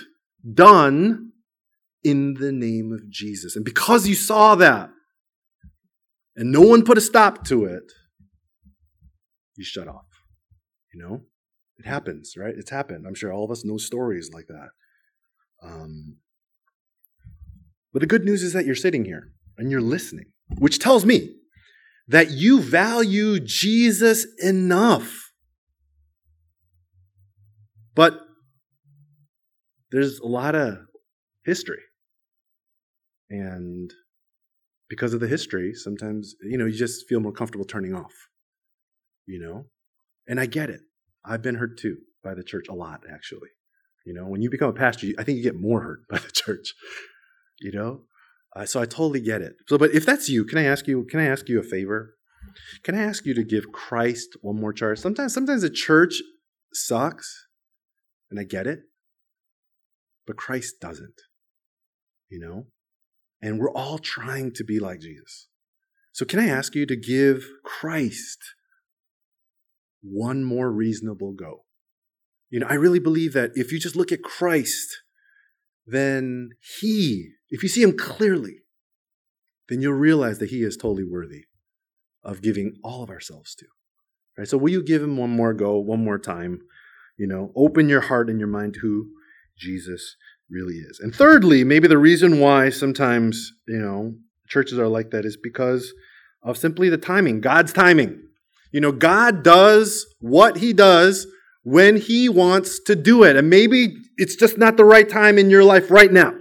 done 0.54 1.34
in 2.02 2.36
the 2.36 2.54
name 2.54 2.94
of 2.94 3.10
Jesus. 3.10 3.58
And 3.58 3.66
because 3.66 4.08
you 4.08 4.16
saw 4.16 4.56
that, 4.56 4.90
and 6.38 6.54
no 6.54 6.62
one 6.62 6.86
put 6.86 6.98
a 6.98 7.02
stop 7.02 7.44
to 7.48 7.66
it, 7.66 7.84
you 9.58 9.66
shut 9.66 9.90
off. 9.90 10.06
You 10.94 11.04
know, 11.04 11.22
it 11.78 11.86
happens, 11.86 12.36
right? 12.38 12.54
It's 12.56 12.72
happened. 12.72 13.06
I'm 13.06 13.16
sure 13.16 13.34
all 13.34 13.44
of 13.44 13.52
us 13.52 13.66
know 13.66 13.76
stories 13.76 14.30
like 14.34 14.48
that. 14.48 14.70
Um, 15.62 16.20
but 17.94 18.02
the 18.02 18.08
good 18.08 18.26
news 18.26 18.44
is 18.44 18.54
that 18.54 18.66
you're 18.66 18.76
sitting 18.76 19.06
here 19.06 19.30
and 19.58 19.72
you're 19.72 19.82
listening, 19.82 20.26
which 20.58 20.80
tells 20.80 21.06
me 21.06 21.36
that 22.08 22.32
you 22.32 22.62
value 22.62 23.40
Jesus 23.40 24.26
enough. 24.44 25.32
But 27.96 28.20
there's 29.92 30.20
a 30.20 30.28
lot 30.28 30.56
of 30.56 30.78
history. 31.46 31.82
And 33.30 33.92
because 34.90 35.14
of 35.14 35.20
the 35.20 35.28
history, 35.28 35.74
sometimes, 35.74 36.36
you 36.42 36.58
know, 36.58 36.66
you 36.66 36.78
just 36.78 37.08
feel 37.08 37.20
more 37.20 37.32
comfortable 37.32 37.66
turning 37.66 37.94
off 37.94 38.14
you 39.30 39.40
know? 39.40 39.66
And 40.28 40.40
I 40.40 40.48
get 40.48 40.70
it. 40.70 40.82
I've 41.24 41.42
been 41.42 41.56
hurt 41.56 41.78
too 41.78 41.98
by 42.24 42.34
the 42.34 42.44
church 42.44 42.66
a 42.68 42.74
lot, 42.74 43.02
actually. 43.12 43.50
You 44.06 44.14
know, 44.14 44.26
when 44.26 44.42
you 44.42 44.50
become 44.50 44.70
a 44.70 44.74
pastor, 44.74 45.08
I 45.18 45.24
think 45.24 45.38
you 45.38 45.44
get 45.44 45.56
more 45.56 45.82
hurt 45.82 46.00
by 46.10 46.18
the 46.18 46.32
church, 46.32 46.74
you 47.62 47.72
know? 47.72 48.02
Uh, 48.56 48.66
so 48.66 48.82
I 48.82 48.86
totally 48.86 49.22
get 49.22 49.42
it. 49.42 49.54
So, 49.68 49.78
but 49.78 49.92
if 49.92 50.06
that's 50.06 50.30
you, 50.30 50.44
can 50.44 50.58
I 50.58 50.64
ask 50.64 50.88
you, 50.88 51.06
can 51.06 51.20
I 51.20 51.26
ask 51.26 51.48
you 51.48 51.60
a 51.60 51.64
favor? 51.64 52.16
Can 52.84 52.96
I 52.96 53.04
ask 53.04 53.26
you 53.26 53.34
to 53.36 53.44
give 53.44 53.72
Christ 53.72 54.30
one 54.42 54.60
more 54.60 54.74
charge? 54.74 55.00
Sometimes, 55.00 55.34
sometimes 55.34 55.62
the 55.62 55.70
church 55.70 56.22
sucks, 56.74 57.48
and 58.32 58.40
I 58.40 58.44
get 58.44 58.68
it, 58.68 58.80
but 60.26 60.38
Christ 60.38 60.76
doesn't, 60.82 61.22
you 62.30 62.40
know? 62.40 62.68
And 63.42 63.60
we're 63.60 63.72
all 63.72 64.00
trying 64.00 64.52
to 64.56 64.64
be 64.64 64.80
like 64.80 65.02
Jesus. 65.02 65.48
So 66.12 66.26
can 66.26 66.40
I 66.40 66.48
ask 66.48 66.76
you 66.76 66.86
to 66.86 66.96
give 66.96 67.46
Christ 67.64 68.40
one 70.02 70.44
more 70.44 70.72
reasonable 70.72 71.34
go. 71.34 71.66
You 72.50 72.62
know, 72.62 72.68
I 72.68 72.76
really 72.76 73.00
believe 73.00 73.34
that 73.34 73.52
if 73.56 73.72
you 73.72 73.80
just 73.80 73.96
look 73.96 74.12
at 74.12 74.24
Christ, 74.24 75.02
then 75.92 76.52
He, 76.80 77.32
if 77.50 77.64
you 77.64 77.70
see 77.70 77.84
Him 77.84 77.98
clearly, 77.98 78.58
then 79.68 79.82
you'll 79.82 79.94
realize 79.94 80.40
that 80.40 80.50
He 80.50 80.64
is 80.64 80.78
totally 80.78 81.04
worthy 81.04 81.46
of 82.24 82.42
giving 82.42 82.76
all 82.84 83.04
of 83.04 83.10
ourselves 83.10 83.56
to. 83.56 83.66
Right? 84.38 84.48
So 84.48 84.58
will 84.58 84.72
you 84.72 84.84
give 84.84 85.04
Him 85.04 85.18
one 85.18 85.30
more 85.30 85.54
go, 85.54 85.78
one 85.78 86.04
more 86.04 86.20
time? 86.20 86.62
You 87.18 87.28
know, 87.28 87.52
open 87.56 87.90
your 87.90 88.02
heart 88.02 88.30
and 88.30 88.40
your 88.40 88.48
mind 88.48 88.76
to 88.76 88.80
who 88.80 89.10
Jesus 89.58 90.16
really 90.50 90.76
is. 90.76 91.00
And 91.00 91.14
thirdly, 91.14 91.64
maybe 91.64 91.88
the 91.88 91.98
reason 91.98 92.40
why 92.40 92.70
sometimes, 92.70 93.52
you 93.68 93.78
know, 93.78 94.14
churches 94.48 94.80
are 94.80 94.88
like 94.88 95.12
that 95.12 95.26
is 95.26 95.38
because 95.38 95.94
of 96.42 96.58
simply 96.58 96.90
the 96.90 96.98
timing, 96.98 97.42
God's 97.42 97.74
timing. 97.74 98.24
You 98.72 98.82
know, 98.82 98.92
God 98.92 99.44
does 99.44 100.06
what 100.20 100.58
he 100.58 100.74
does 100.74 101.28
when 101.64 101.98
he 101.98 102.30
wants 102.30 102.80
to 102.86 102.96
do 102.96 103.24
it. 103.24 103.36
And 103.36 103.50
maybe 103.50 103.96
it's 104.20 104.36
just 104.36 104.58
not 104.58 104.78
the 104.78 104.86
right 104.86 105.08
time 105.08 105.38
in 105.38 105.50
your 105.50 105.64
life 105.64 105.90
right 105.90 106.12
now 106.12 106.34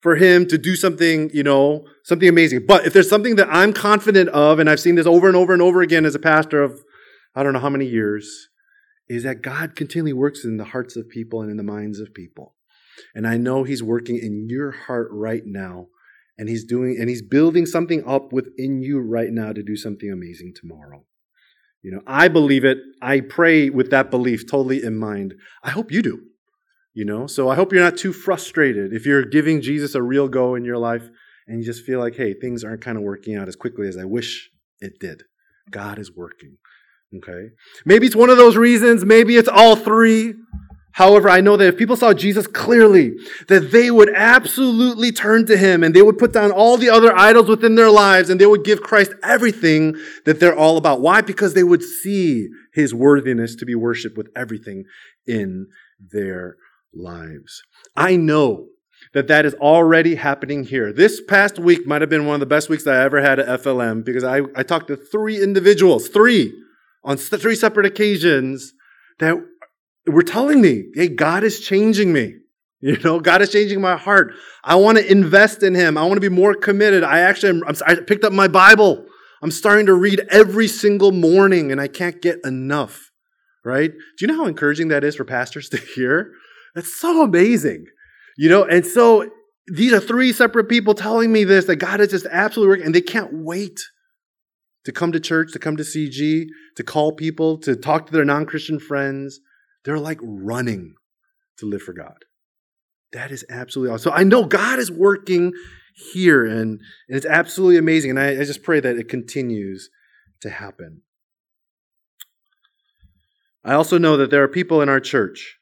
for 0.00 0.16
him 0.16 0.46
to 0.46 0.56
do 0.56 0.74
something, 0.74 1.30
you 1.32 1.42
know, 1.42 1.84
something 2.04 2.28
amazing. 2.28 2.64
But 2.66 2.86
if 2.86 2.92
there's 2.92 3.08
something 3.08 3.36
that 3.36 3.48
I'm 3.50 3.72
confident 3.72 4.30
of, 4.30 4.58
and 4.58 4.68
I've 4.68 4.80
seen 4.80 4.94
this 4.94 5.06
over 5.06 5.28
and 5.28 5.36
over 5.36 5.52
and 5.52 5.62
over 5.62 5.82
again 5.82 6.06
as 6.06 6.14
a 6.14 6.18
pastor 6.18 6.62
of 6.62 6.80
I 7.34 7.42
don't 7.42 7.52
know 7.52 7.60
how 7.60 7.70
many 7.70 7.86
years, 7.86 8.48
is 9.08 9.22
that 9.24 9.42
God 9.42 9.76
continually 9.76 10.12
works 10.12 10.44
in 10.44 10.56
the 10.56 10.64
hearts 10.64 10.96
of 10.96 11.08
people 11.08 11.42
and 11.42 11.50
in 11.50 11.56
the 11.56 11.62
minds 11.62 12.00
of 12.00 12.14
people. 12.14 12.54
And 13.14 13.26
I 13.26 13.36
know 13.36 13.62
He's 13.62 13.82
working 13.82 14.16
in 14.16 14.46
your 14.48 14.70
heart 14.70 15.08
right 15.12 15.42
now. 15.44 15.88
And 16.38 16.48
He's 16.48 16.64
doing, 16.64 16.96
and 16.98 17.08
He's 17.08 17.22
building 17.22 17.66
something 17.66 18.02
up 18.06 18.32
within 18.32 18.80
you 18.80 19.00
right 19.00 19.30
now 19.30 19.52
to 19.52 19.62
do 19.62 19.76
something 19.76 20.10
amazing 20.10 20.54
tomorrow. 20.56 21.04
You 21.82 21.92
know, 21.92 22.02
I 22.06 22.28
believe 22.28 22.64
it. 22.64 22.78
I 23.02 23.20
pray 23.20 23.70
with 23.70 23.90
that 23.90 24.10
belief 24.10 24.46
totally 24.46 24.82
in 24.82 24.96
mind. 24.96 25.34
I 25.62 25.70
hope 25.70 25.92
you 25.92 26.02
do. 26.02 26.29
You 26.92 27.04
know, 27.04 27.28
so 27.28 27.48
I 27.48 27.54
hope 27.54 27.72
you're 27.72 27.84
not 27.84 27.96
too 27.96 28.12
frustrated 28.12 28.92
if 28.92 29.06
you're 29.06 29.24
giving 29.24 29.60
Jesus 29.60 29.94
a 29.94 30.02
real 30.02 30.28
go 30.28 30.56
in 30.56 30.64
your 30.64 30.78
life 30.78 31.08
and 31.46 31.60
you 31.60 31.64
just 31.64 31.84
feel 31.84 32.00
like, 32.00 32.16
hey, 32.16 32.34
things 32.34 32.64
aren't 32.64 32.80
kind 32.82 32.98
of 32.98 33.04
working 33.04 33.36
out 33.36 33.46
as 33.46 33.54
quickly 33.54 33.86
as 33.86 33.96
I 33.96 34.04
wish 34.04 34.50
it 34.80 34.98
did. 34.98 35.22
God 35.70 36.00
is 36.00 36.14
working. 36.14 36.56
Okay? 37.16 37.50
Maybe 37.84 38.06
it's 38.06 38.16
one 38.16 38.30
of 38.30 38.36
those 38.36 38.56
reasons, 38.56 39.04
maybe 39.04 39.36
it's 39.36 39.48
all 39.48 39.76
three. 39.76 40.34
However, 40.92 41.28
I 41.28 41.40
know 41.40 41.56
that 41.56 41.68
if 41.68 41.76
people 41.76 41.96
saw 41.96 42.12
Jesus 42.12 42.48
clearly, 42.48 43.12
that 43.46 43.70
they 43.70 43.92
would 43.92 44.12
absolutely 44.12 45.12
turn 45.12 45.46
to 45.46 45.56
him 45.56 45.84
and 45.84 45.94
they 45.94 46.02
would 46.02 46.18
put 46.18 46.32
down 46.32 46.50
all 46.50 46.76
the 46.76 46.90
other 46.90 47.16
idols 47.16 47.48
within 47.48 47.76
their 47.76 47.90
lives 47.90 48.28
and 48.28 48.40
they 48.40 48.46
would 48.46 48.64
give 48.64 48.82
Christ 48.82 49.12
everything 49.22 49.94
that 50.24 50.40
they're 50.40 50.56
all 50.56 50.76
about. 50.76 51.00
Why? 51.00 51.20
Because 51.20 51.54
they 51.54 51.62
would 51.62 51.82
see 51.82 52.48
his 52.74 52.92
worthiness 52.92 53.54
to 53.56 53.64
be 53.64 53.76
worshiped 53.76 54.16
with 54.16 54.28
everything 54.34 54.84
in 55.28 55.68
their 56.00 56.56
lives. 56.94 57.62
I 57.96 58.16
know 58.16 58.66
that 59.12 59.28
that 59.28 59.44
is 59.44 59.54
already 59.54 60.14
happening 60.14 60.64
here. 60.64 60.92
This 60.92 61.20
past 61.20 61.58
week 61.58 61.86
might 61.86 62.00
have 62.00 62.10
been 62.10 62.26
one 62.26 62.34
of 62.34 62.40
the 62.40 62.46
best 62.46 62.68
weeks 62.68 62.86
I 62.86 63.02
ever 63.02 63.20
had 63.20 63.40
at 63.40 63.62
FLM 63.62 64.04
because 64.04 64.24
I, 64.24 64.42
I 64.54 64.62
talked 64.62 64.88
to 64.88 64.96
three 64.96 65.42
individuals, 65.42 66.08
three, 66.08 66.52
on 67.02 67.16
three 67.16 67.56
separate 67.56 67.86
occasions 67.86 68.72
that 69.18 69.36
were 70.06 70.22
telling 70.22 70.60
me, 70.60 70.84
hey, 70.94 71.08
God 71.08 71.44
is 71.44 71.60
changing 71.60 72.12
me. 72.12 72.34
You 72.82 72.96
know, 73.04 73.20
God 73.20 73.42
is 73.42 73.52
changing 73.52 73.82
my 73.82 73.98
heart. 73.98 74.32
I 74.64 74.76
want 74.76 74.96
to 74.96 75.12
invest 75.12 75.62
in 75.62 75.74
Him. 75.74 75.98
I 75.98 76.02
want 76.04 76.14
to 76.14 76.20
be 76.20 76.34
more 76.34 76.54
committed. 76.54 77.04
I 77.04 77.18
actually, 77.18 77.60
I'm, 77.66 77.76
I 77.86 77.96
picked 77.96 78.24
up 78.24 78.32
my 78.32 78.48
Bible. 78.48 79.04
I'm 79.42 79.50
starting 79.50 79.84
to 79.84 79.92
read 79.92 80.26
every 80.30 80.66
single 80.66 81.12
morning 81.12 81.70
and 81.70 81.78
I 81.78 81.88
can't 81.88 82.22
get 82.22 82.38
enough, 82.42 83.10
right? 83.66 83.90
Do 83.90 83.98
you 84.20 84.28
know 84.28 84.38
how 84.38 84.46
encouraging 84.46 84.88
that 84.88 85.04
is 85.04 85.14
for 85.14 85.26
pastors 85.26 85.68
to 85.72 85.76
hear? 85.76 86.32
That's 86.74 86.94
so 86.94 87.22
amazing. 87.22 87.86
You 88.36 88.48
know, 88.48 88.64
and 88.64 88.86
so 88.86 89.28
these 89.66 89.92
are 89.92 90.00
three 90.00 90.32
separate 90.32 90.68
people 90.68 90.94
telling 90.94 91.32
me 91.32 91.44
this 91.44 91.66
that 91.66 91.76
God 91.76 92.00
is 92.00 92.08
just 92.08 92.26
absolutely 92.30 92.70
working, 92.70 92.86
and 92.86 92.94
they 92.94 93.00
can't 93.00 93.30
wait 93.32 93.80
to 94.84 94.92
come 94.92 95.12
to 95.12 95.20
church, 95.20 95.52
to 95.52 95.58
come 95.58 95.76
to 95.76 95.82
CG, 95.82 96.46
to 96.76 96.82
call 96.82 97.12
people, 97.12 97.58
to 97.58 97.76
talk 97.76 98.06
to 98.06 98.12
their 98.12 98.24
non 98.24 98.46
Christian 98.46 98.78
friends. 98.78 99.40
They're 99.84 99.98
like 99.98 100.18
running 100.22 100.94
to 101.58 101.66
live 101.66 101.82
for 101.82 101.92
God. 101.92 102.24
That 103.12 103.30
is 103.30 103.44
absolutely 103.50 103.94
awesome. 103.94 104.10
So 104.10 104.16
I 104.16 104.24
know 104.24 104.44
God 104.44 104.78
is 104.78 104.90
working 104.90 105.52
here, 106.12 106.44
and, 106.44 106.80
and 106.80 106.80
it's 107.08 107.26
absolutely 107.26 107.76
amazing. 107.76 108.10
And 108.10 108.20
I, 108.20 108.40
I 108.40 108.44
just 108.44 108.62
pray 108.62 108.80
that 108.80 108.96
it 108.96 109.08
continues 109.08 109.90
to 110.42 110.50
happen. 110.50 111.02
I 113.64 113.74
also 113.74 113.98
know 113.98 114.16
that 114.16 114.30
there 114.30 114.42
are 114.42 114.48
people 114.48 114.80
in 114.80 114.88
our 114.88 115.00
church 115.00 115.58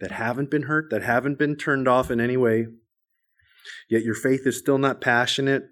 that 0.00 0.12
haven't 0.12 0.50
been 0.50 0.64
hurt, 0.64 0.90
that 0.90 1.02
haven't 1.02 1.38
been 1.38 1.56
turned 1.56 1.88
off 1.88 2.10
in 2.10 2.20
any 2.20 2.36
way, 2.36 2.66
yet 3.88 4.02
your 4.02 4.14
faith 4.14 4.46
is 4.46 4.58
still 4.58 4.78
not 4.78 5.00
passionate. 5.00 5.64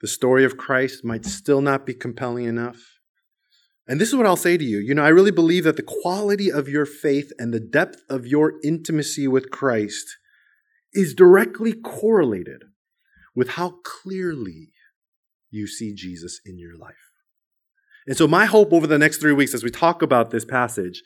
The 0.00 0.08
story 0.08 0.44
of 0.44 0.56
Christ 0.56 1.04
might 1.04 1.24
still 1.24 1.60
not 1.60 1.86
be 1.86 1.94
compelling 1.94 2.46
enough. 2.46 2.98
And 3.86 4.00
this 4.00 4.08
is 4.08 4.16
what 4.16 4.26
I'll 4.26 4.36
say 4.36 4.56
to 4.56 4.64
you. 4.64 4.78
You 4.78 4.94
know, 4.94 5.04
I 5.04 5.08
really 5.08 5.30
believe 5.30 5.64
that 5.64 5.76
the 5.76 5.82
quality 5.82 6.50
of 6.50 6.68
your 6.68 6.86
faith 6.86 7.32
and 7.38 7.52
the 7.52 7.60
depth 7.60 8.02
of 8.08 8.26
your 8.26 8.54
intimacy 8.64 9.26
with 9.26 9.50
Christ 9.50 10.16
is 10.92 11.14
directly 11.14 11.72
correlated 11.72 12.62
with 13.34 13.50
how 13.50 13.78
clearly 13.84 14.70
you 15.50 15.66
see 15.66 15.94
Jesus 15.94 16.40
in 16.44 16.58
your 16.58 16.76
life. 16.76 16.94
And 18.06 18.16
so, 18.16 18.26
my 18.26 18.46
hope 18.46 18.72
over 18.72 18.86
the 18.86 18.98
next 18.98 19.18
three 19.18 19.32
weeks 19.32 19.54
as 19.54 19.62
we 19.62 19.70
talk 19.70 20.02
about 20.02 20.30
this 20.30 20.44
passage 20.44 21.02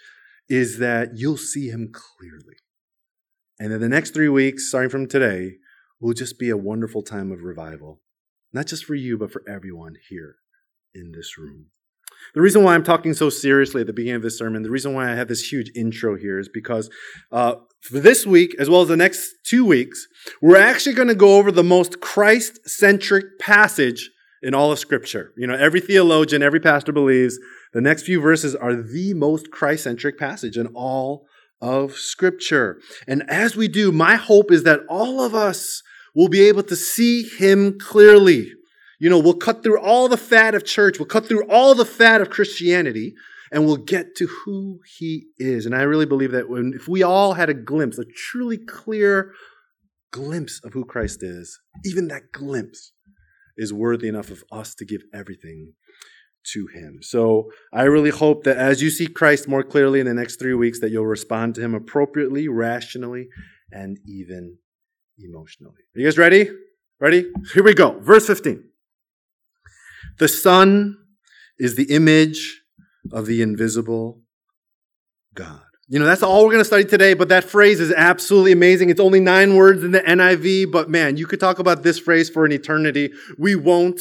is 0.48 0.78
that 0.78 1.16
you'll 1.16 1.36
see 1.36 1.68
him 1.68 1.92
clearly. 1.92 2.56
And 3.58 3.72
in 3.72 3.80
the 3.80 3.88
next 3.88 4.12
three 4.12 4.28
weeks, 4.28 4.68
starting 4.68 4.90
from 4.90 5.08
today, 5.08 5.54
will 6.00 6.12
just 6.12 6.38
be 6.38 6.50
a 6.50 6.56
wonderful 6.56 7.02
time 7.02 7.32
of 7.32 7.42
revival, 7.42 8.00
not 8.52 8.66
just 8.66 8.84
for 8.84 8.94
you, 8.94 9.16
but 9.16 9.32
for 9.32 9.42
everyone 9.48 9.94
here 10.08 10.36
in 10.94 11.12
this 11.12 11.38
room. 11.38 11.66
The 12.34 12.40
reason 12.40 12.64
why 12.64 12.74
I'm 12.74 12.84
talking 12.84 13.14
so 13.14 13.30
seriously 13.30 13.82
at 13.82 13.86
the 13.86 13.92
beginning 13.92 14.16
of 14.16 14.22
this 14.22 14.38
sermon, 14.38 14.62
the 14.62 14.70
reason 14.70 14.94
why 14.94 15.10
I 15.10 15.14
have 15.14 15.28
this 15.28 15.50
huge 15.50 15.70
intro 15.74 16.16
here 16.16 16.38
is 16.38 16.48
because 16.48 16.90
uh, 17.30 17.56
for 17.80 18.00
this 18.00 18.26
week, 18.26 18.54
as 18.58 18.68
well 18.68 18.82
as 18.82 18.88
the 18.88 18.96
next 18.96 19.32
two 19.44 19.64
weeks, 19.64 20.06
we're 20.42 20.56
actually 20.60 20.94
going 20.94 21.08
to 21.08 21.14
go 21.14 21.36
over 21.36 21.52
the 21.52 21.62
most 21.62 22.00
Christ 22.00 22.68
centric 22.68 23.38
passage 23.38 24.10
in 24.42 24.54
all 24.54 24.72
of 24.72 24.78
Scripture. 24.78 25.32
You 25.36 25.46
know, 25.46 25.54
every 25.54 25.80
theologian, 25.80 26.42
every 26.42 26.60
pastor 26.60 26.92
believes 26.92 27.38
the 27.72 27.80
next 27.80 28.02
few 28.02 28.20
verses 28.20 28.54
are 28.54 28.74
the 28.74 29.14
most 29.14 29.50
Christ 29.50 29.84
centric 29.84 30.18
passage 30.18 30.56
in 30.56 30.68
all 30.68 31.26
of 31.60 31.92
Scripture. 31.92 32.80
And 33.06 33.22
as 33.28 33.56
we 33.56 33.68
do, 33.68 33.92
my 33.92 34.16
hope 34.16 34.50
is 34.50 34.62
that 34.64 34.80
all 34.88 35.20
of 35.20 35.34
us 35.34 35.82
will 36.14 36.28
be 36.28 36.42
able 36.48 36.62
to 36.64 36.76
see 36.76 37.22
Him 37.22 37.78
clearly. 37.78 38.52
You 38.98 39.10
know, 39.10 39.18
we'll 39.18 39.34
cut 39.34 39.62
through 39.62 39.80
all 39.80 40.08
the 40.08 40.16
fat 40.16 40.54
of 40.54 40.64
church, 40.64 40.98
we'll 40.98 41.06
cut 41.06 41.26
through 41.26 41.46
all 41.48 41.74
the 41.74 41.84
fat 41.84 42.20
of 42.20 42.30
Christianity, 42.30 43.14
and 43.52 43.66
we'll 43.66 43.76
get 43.76 44.16
to 44.16 44.26
who 44.26 44.80
He 44.98 45.26
is. 45.38 45.66
And 45.66 45.74
I 45.74 45.82
really 45.82 46.06
believe 46.06 46.32
that 46.32 46.48
when, 46.48 46.72
if 46.74 46.88
we 46.88 47.02
all 47.02 47.34
had 47.34 47.50
a 47.50 47.54
glimpse, 47.54 47.98
a 47.98 48.04
truly 48.04 48.58
clear 48.58 49.32
glimpse 50.10 50.60
of 50.64 50.72
who 50.72 50.84
Christ 50.84 51.22
is, 51.22 51.60
even 51.84 52.08
that 52.08 52.32
glimpse 52.32 52.92
is 53.56 53.72
worthy 53.72 54.08
enough 54.08 54.30
of 54.30 54.44
us 54.50 54.74
to 54.74 54.84
give 54.84 55.02
everything 55.12 55.72
to 56.52 56.66
him. 56.66 56.98
So 57.02 57.50
I 57.72 57.84
really 57.84 58.10
hope 58.10 58.44
that 58.44 58.56
as 58.56 58.82
you 58.82 58.90
see 58.90 59.06
Christ 59.06 59.48
more 59.48 59.62
clearly 59.62 60.00
in 60.00 60.06
the 60.06 60.14
next 60.14 60.36
three 60.36 60.54
weeks, 60.54 60.80
that 60.80 60.90
you'll 60.90 61.06
respond 61.06 61.54
to 61.56 61.60
him 61.60 61.74
appropriately, 61.74 62.48
rationally, 62.48 63.28
and 63.72 63.98
even 64.06 64.58
emotionally. 65.18 65.82
Are 65.94 66.00
you 66.00 66.06
guys 66.06 66.18
ready? 66.18 66.50
Ready? 67.00 67.30
Here 67.52 67.62
we 67.62 67.74
go. 67.74 67.98
Verse 68.00 68.26
15. 68.26 68.64
The 70.18 70.28
Son 70.28 70.96
is 71.58 71.74
the 71.74 71.94
image 71.94 72.62
of 73.12 73.26
the 73.26 73.42
invisible 73.42 74.22
God. 75.34 75.60
You 75.88 76.00
know, 76.00 76.04
that's 76.04 76.22
all 76.22 76.44
we're 76.44 76.52
going 76.52 76.62
to 76.62 76.64
study 76.64 76.84
today, 76.84 77.14
but 77.14 77.28
that 77.28 77.44
phrase 77.44 77.78
is 77.78 77.92
absolutely 77.92 78.52
amazing. 78.52 78.90
It's 78.90 79.00
only 79.00 79.20
nine 79.20 79.54
words 79.54 79.84
in 79.84 79.92
the 79.92 80.00
NIV, 80.00 80.72
but 80.72 80.90
man, 80.90 81.16
you 81.16 81.26
could 81.26 81.38
talk 81.38 81.60
about 81.60 81.84
this 81.84 81.98
phrase 81.98 82.28
for 82.28 82.44
an 82.44 82.50
eternity. 82.50 83.12
We 83.38 83.54
won't 83.54 84.00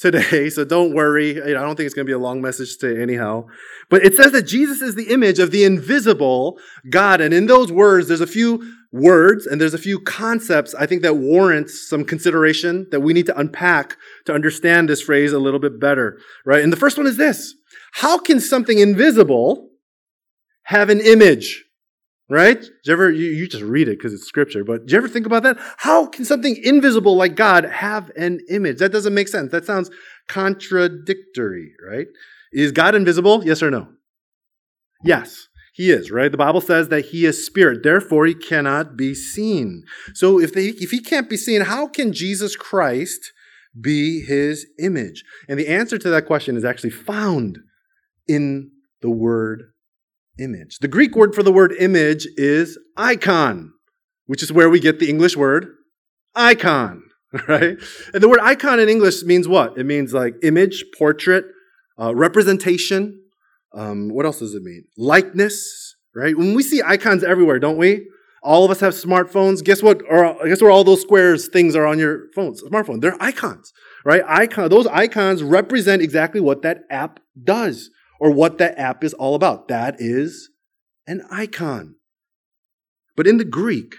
today, 0.00 0.50
so 0.50 0.64
don't 0.64 0.94
worry. 0.94 1.40
I 1.40 1.52
don't 1.52 1.76
think 1.76 1.86
it's 1.86 1.94
going 1.94 2.06
to 2.06 2.10
be 2.10 2.14
a 2.14 2.18
long 2.18 2.40
message 2.40 2.76
today, 2.78 3.00
anyhow. 3.00 3.46
But 3.88 4.04
it 4.04 4.14
says 4.14 4.32
that 4.32 4.42
Jesus 4.42 4.80
is 4.80 4.94
the 4.94 5.10
image 5.10 5.38
of 5.38 5.50
the 5.50 5.64
invisible 5.64 6.58
God. 6.88 7.20
And 7.20 7.32
in 7.34 7.46
those 7.46 7.70
words, 7.70 8.08
there's 8.08 8.20
a 8.20 8.26
few 8.26 8.74
words 8.92 9.46
and 9.46 9.60
there's 9.60 9.74
a 9.74 9.78
few 9.78 10.00
concepts 10.00 10.74
I 10.74 10.86
think 10.86 11.02
that 11.02 11.16
warrants 11.16 11.88
some 11.88 12.04
consideration 12.04 12.88
that 12.90 13.00
we 13.00 13.12
need 13.12 13.26
to 13.26 13.38
unpack 13.38 13.96
to 14.26 14.34
understand 14.34 14.88
this 14.88 15.02
phrase 15.02 15.32
a 15.32 15.38
little 15.38 15.60
bit 15.60 15.78
better, 15.78 16.18
right? 16.44 16.62
And 16.62 16.72
the 16.72 16.76
first 16.76 16.96
one 16.96 17.06
is 17.06 17.16
this. 17.16 17.54
How 17.92 18.18
can 18.18 18.40
something 18.40 18.78
invisible 18.78 19.70
have 20.64 20.90
an 20.90 21.00
image? 21.00 21.64
Right? 22.30 22.60
Did 22.60 22.70
you 22.84 22.92
ever, 22.92 23.10
you, 23.10 23.26
you 23.26 23.48
just 23.48 23.64
read 23.64 23.88
it 23.88 23.98
because 23.98 24.14
it's 24.14 24.24
scripture, 24.24 24.62
but 24.62 24.86
do 24.86 24.92
you 24.92 24.98
ever 24.98 25.08
think 25.08 25.26
about 25.26 25.42
that? 25.42 25.58
How 25.78 26.06
can 26.06 26.24
something 26.24 26.56
invisible 26.62 27.16
like 27.16 27.34
God 27.34 27.64
have 27.64 28.10
an 28.16 28.38
image? 28.48 28.78
That 28.78 28.92
doesn't 28.92 29.12
make 29.12 29.26
sense. 29.26 29.50
That 29.50 29.64
sounds 29.64 29.90
contradictory, 30.28 31.72
right? 31.84 32.06
Is 32.52 32.70
God 32.70 32.94
invisible? 32.94 33.44
Yes 33.44 33.64
or 33.64 33.70
no? 33.72 33.88
Yes, 35.04 35.48
he 35.74 35.90
is, 35.90 36.12
right? 36.12 36.30
The 36.30 36.38
Bible 36.38 36.60
says 36.60 36.88
that 36.88 37.06
he 37.06 37.24
is 37.24 37.44
spirit, 37.44 37.82
therefore 37.82 38.26
he 38.26 38.34
cannot 38.34 38.96
be 38.96 39.12
seen. 39.12 39.82
So 40.14 40.38
if, 40.38 40.54
they, 40.54 40.66
if 40.66 40.92
he 40.92 41.00
can't 41.00 41.28
be 41.28 41.36
seen, 41.36 41.62
how 41.62 41.88
can 41.88 42.12
Jesus 42.12 42.54
Christ 42.54 43.32
be 43.80 44.20
his 44.20 44.66
image? 44.78 45.24
And 45.48 45.58
the 45.58 45.68
answer 45.68 45.98
to 45.98 46.10
that 46.10 46.26
question 46.26 46.56
is 46.56 46.64
actually 46.64 46.90
found 46.90 47.58
in 48.28 48.70
the 49.02 49.10
word 49.10 49.72
image. 50.40 50.78
The 50.80 50.88
Greek 50.88 51.14
word 51.14 51.34
for 51.34 51.42
the 51.42 51.52
word 51.52 51.74
image 51.78 52.26
is 52.36 52.78
icon, 52.96 53.72
which 54.26 54.42
is 54.42 54.52
where 54.52 54.70
we 54.70 54.80
get 54.80 54.98
the 54.98 55.08
English 55.08 55.36
word 55.36 55.68
icon, 56.34 57.02
right? 57.48 57.76
And 58.14 58.22
the 58.22 58.28
word 58.28 58.40
icon 58.42 58.80
in 58.80 58.88
English 58.88 59.22
means 59.22 59.46
what? 59.46 59.78
It 59.78 59.84
means 59.84 60.12
like 60.12 60.34
image, 60.42 60.84
portrait, 60.98 61.44
uh, 62.00 62.14
representation. 62.14 63.20
Um, 63.72 64.08
what 64.08 64.26
else 64.26 64.40
does 64.40 64.54
it 64.54 64.62
mean? 64.62 64.84
Likeness, 64.96 65.94
right? 66.14 66.36
When 66.36 66.54
we 66.54 66.62
see 66.62 66.82
icons 66.84 67.22
everywhere, 67.22 67.58
don't 67.58 67.76
we? 67.76 68.08
All 68.42 68.64
of 68.64 68.70
us 68.70 68.80
have 68.80 68.94
smartphones. 68.94 69.62
Guess 69.62 69.82
what? 69.82 70.00
Or 70.08 70.34
guess 70.48 70.62
where 70.62 70.70
all 70.70 70.82
those 70.82 71.02
squares 71.02 71.48
things 71.48 71.76
are 71.76 71.86
on 71.86 71.98
your 71.98 72.30
phones, 72.34 72.62
smartphone? 72.62 73.02
They're 73.02 73.22
icons, 73.22 73.70
right? 74.04 74.22
Icon. 74.26 74.70
Those 74.70 74.86
icons 74.86 75.42
represent 75.42 76.00
exactly 76.00 76.40
what 76.40 76.62
that 76.62 76.84
app 76.88 77.20
does 77.44 77.90
or 78.20 78.30
what 78.30 78.58
that 78.58 78.78
app 78.78 79.02
is 79.02 79.14
all 79.14 79.34
about. 79.34 79.66
That 79.68 79.96
is 79.98 80.50
an 81.06 81.22
icon. 81.30 81.96
But 83.16 83.26
in 83.26 83.38
the 83.38 83.44
Greek, 83.44 83.96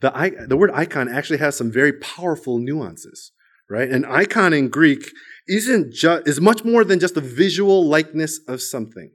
the, 0.00 0.46
the 0.48 0.56
word 0.56 0.70
icon 0.74 1.08
actually 1.08 1.38
has 1.38 1.56
some 1.56 1.70
very 1.70 1.92
powerful 1.92 2.58
nuances, 2.58 3.32
right? 3.68 3.88
An 3.88 4.04
icon 4.04 4.52
in 4.52 4.68
Greek 4.68 5.10
isn't 5.46 5.92
just, 5.92 6.26
is 6.26 6.40
much 6.40 6.64
more 6.64 6.84
than 6.84 7.00
just 7.00 7.16
a 7.16 7.22
visual 7.22 7.86
likeness 7.86 8.40
of 8.48 8.60
something. 8.60 9.12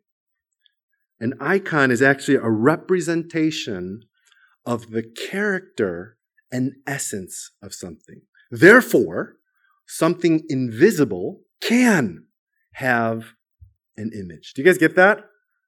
An 1.20 1.34
icon 1.40 1.92
is 1.92 2.02
actually 2.02 2.36
a 2.36 2.50
representation 2.50 4.02
of 4.66 4.92
the 4.92 5.04
character 5.30 6.18
and 6.52 6.74
essence 6.88 7.52
of 7.62 7.74
something. 7.74 8.22
Therefore, 8.52 9.36
something 9.88 10.44
invisible 10.50 11.42
can 11.62 12.26
have 12.74 13.35
an 13.98 14.12
image. 14.14 14.54
Do 14.54 14.62
you 14.62 14.66
guys 14.66 14.78
get 14.78 14.96
that? 14.96 15.26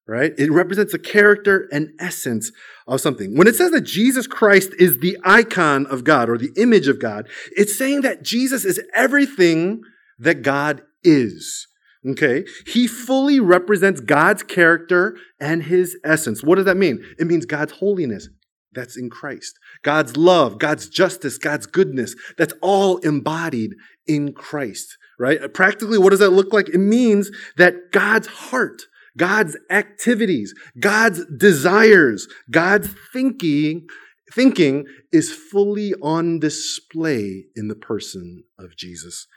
Right? 0.08 0.34
It 0.38 0.52
represents 0.52 0.94
the 0.94 1.00
character 1.00 1.68
and 1.72 1.90
essence 2.00 2.52
of 2.88 3.02
something. 3.02 3.36
When 3.36 3.48
it 3.48 3.56
says 3.56 3.72
that 3.72 3.82
Jesus 3.82 4.26
Christ 4.26 4.72
is 4.80 5.00
the 5.00 5.18
icon 5.26 5.86
of 5.88 6.06
God 6.06 6.30
or 6.30 6.38
the 6.38 6.54
image 6.56 6.88
of 6.88 7.02
God, 7.02 7.28
it's 7.52 7.78
saying 7.78 8.02
that 8.02 8.24
Jesus 8.24 8.64
is 8.64 8.82
everything 8.96 9.82
that 10.18 10.44
God 10.44 10.82
is. 11.04 11.68
Okay? 12.08 12.46
He 12.66 12.88
fully 12.88 13.42
represents 13.42 14.00
God's 14.00 14.44
character 14.44 15.18
and 15.42 15.64
his 15.64 15.98
essence. 16.06 16.42
What 16.42 16.56
does 16.56 16.66
that 16.66 16.78
mean? 16.78 17.04
It 17.20 17.28
means 17.28 17.46
God's 17.46 17.74
holiness. 17.74 18.30
That's 18.74 18.98
in 18.98 19.10
Christ. 19.10 19.58
God's 19.82 20.18
love, 20.18 20.60
God's 20.60 20.90
justice, 20.90 21.38
God's 21.38 21.66
goodness. 21.66 22.16
That's 22.38 22.54
all 22.62 22.98
embodied 22.98 23.72
in 24.06 24.34
Christ, 24.34 24.98
right? 25.20 25.54
Practically, 25.54 25.98
what 25.98 26.12
does 26.12 26.20
that 26.20 26.32
look 26.32 26.54
like? 26.54 26.70
It 26.70 26.80
means 26.80 27.32
that 27.58 27.92
God's 27.92 28.28
heart, 28.28 28.84
God's 29.18 29.58
activities, 29.70 30.54
God's 30.80 31.26
desires, 31.26 32.28
God's 32.52 32.94
thinking, 33.14 33.88
thinking 34.34 34.86
is 35.12 35.32
fully 35.32 35.94
on 36.02 36.40
display 36.40 37.46
in 37.56 37.68
the 37.68 37.76
person 37.76 38.44
of 38.60 38.76
Jesus 38.76 39.28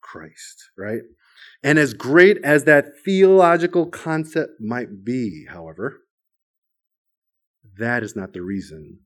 Christ, 0.00 0.70
right? 0.76 1.02
And 1.62 1.78
as 1.78 1.94
great 1.94 2.38
as 2.44 2.64
that 2.64 2.86
theological 3.04 3.86
concept 3.86 4.60
might 4.60 5.04
be, 5.04 5.46
however, 5.48 6.00
that 7.78 8.02
is 8.02 8.14
not 8.16 8.32
the 8.32 8.42
reason 8.42 9.00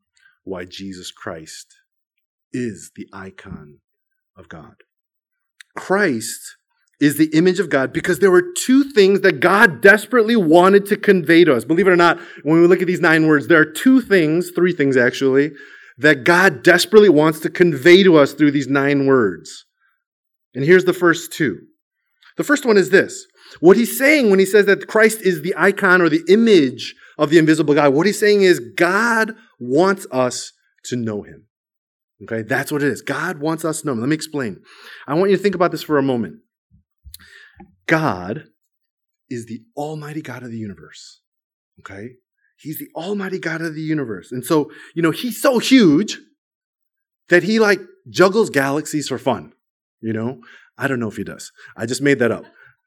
why 0.44 0.64
Jesus 0.64 1.10
Christ 1.10 1.74
is 2.52 2.90
the 2.94 3.08
icon 3.12 3.78
of 4.36 4.48
God. 4.48 4.74
Christ 5.76 6.56
is 7.00 7.16
the 7.16 7.30
image 7.36 7.58
of 7.58 7.68
God 7.68 7.92
because 7.92 8.18
there 8.18 8.30
were 8.30 8.52
two 8.56 8.84
things 8.84 9.22
that 9.22 9.40
God 9.40 9.80
desperately 9.80 10.36
wanted 10.36 10.86
to 10.86 10.96
convey 10.96 11.44
to 11.44 11.54
us. 11.54 11.64
Believe 11.64 11.88
it 11.88 11.92
or 11.92 11.96
not, 11.96 12.20
when 12.42 12.60
we 12.60 12.66
look 12.66 12.80
at 12.80 12.86
these 12.86 13.00
nine 13.00 13.26
words, 13.26 13.48
there 13.48 13.60
are 13.60 13.64
two 13.64 14.00
things, 14.00 14.50
three 14.50 14.72
things 14.72 14.96
actually, 14.96 15.50
that 15.98 16.24
God 16.24 16.62
desperately 16.62 17.08
wants 17.08 17.40
to 17.40 17.50
convey 17.50 18.02
to 18.02 18.16
us 18.16 18.32
through 18.32 18.52
these 18.52 18.68
nine 18.68 19.06
words. 19.06 19.66
And 20.54 20.64
here's 20.64 20.84
the 20.84 20.92
first 20.92 21.32
two. 21.32 21.58
The 22.36 22.44
first 22.44 22.64
one 22.64 22.76
is 22.76 22.90
this. 22.90 23.26
What 23.60 23.76
he's 23.76 23.98
saying 23.98 24.30
when 24.30 24.38
he 24.38 24.46
says 24.46 24.66
that 24.66 24.86
Christ 24.86 25.20
is 25.22 25.42
the 25.42 25.54
icon 25.56 26.00
or 26.00 26.08
the 26.08 26.22
image 26.28 26.94
of 27.22 27.30
the 27.30 27.38
invisible 27.38 27.72
God. 27.72 27.94
What 27.94 28.04
he's 28.04 28.18
saying 28.18 28.42
is 28.42 28.58
God 28.58 29.36
wants 29.60 30.08
us 30.10 30.52
to 30.86 30.96
know 30.96 31.22
him. 31.22 31.46
Okay, 32.24 32.42
that's 32.42 32.72
what 32.72 32.82
it 32.82 32.88
is. 32.88 33.00
God 33.00 33.38
wants 33.38 33.64
us 33.64 33.80
to 33.80 33.86
know 33.86 33.92
him. 33.92 34.00
Let 34.00 34.08
me 34.08 34.16
explain. 34.16 34.60
I 35.06 35.14
want 35.14 35.30
you 35.30 35.36
to 35.36 35.42
think 35.42 35.54
about 35.54 35.70
this 35.70 35.84
for 35.84 35.98
a 35.98 36.02
moment. 36.02 36.40
God 37.86 38.46
is 39.30 39.46
the 39.46 39.60
almighty 39.76 40.20
God 40.20 40.42
of 40.42 40.50
the 40.50 40.58
universe. 40.58 41.20
Okay? 41.78 42.10
He's 42.56 42.80
the 42.80 42.88
almighty 42.96 43.38
God 43.38 43.60
of 43.60 43.76
the 43.76 43.80
universe. 43.80 44.32
And 44.32 44.44
so, 44.44 44.72
you 44.94 45.02
know, 45.02 45.12
he's 45.12 45.40
so 45.40 45.60
huge 45.60 46.18
that 47.28 47.44
he 47.44 47.60
like 47.60 47.80
juggles 48.08 48.50
galaxies 48.50 49.06
for 49.08 49.18
fun. 49.18 49.52
You 50.00 50.12
know, 50.12 50.40
I 50.76 50.88
don't 50.88 50.98
know 50.98 51.08
if 51.08 51.16
he 51.16 51.24
does. 51.24 51.52
I 51.76 51.86
just 51.86 52.02
made 52.02 52.18
that 52.18 52.32
up. 52.32 52.44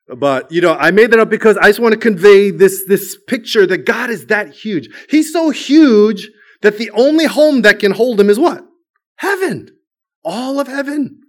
But, 0.08 0.52
you 0.52 0.62
know, 0.62 0.74
I 0.74 0.92
made 0.92 1.12
that 1.12 1.20
up 1.20 1.30
because 1.30 1.58
I 1.58 1.68
just 1.68 1.80
want 1.80 1.94
to 1.94 2.00
convey 2.00 2.52
this, 2.52 2.84
this 2.88 3.18
picture 3.28 3.66
that 3.66 3.86
God 3.86 4.10
is 4.10 4.28
that 4.28 4.54
huge. 4.54 4.88
He's 5.10 5.34
so 5.34 5.50
huge 5.50 6.30
that 6.62 6.78
the 6.78 6.92
only 6.92 7.26
home 7.26 7.64
that 7.64 7.80
can 7.80 7.92
hold 7.92 8.20
him 8.20 8.30
is 8.30 8.40
what? 8.40 8.64
Heaven. 9.18 9.70
All 10.24 10.60
of 10.60 10.68
heaven. 10.68 11.22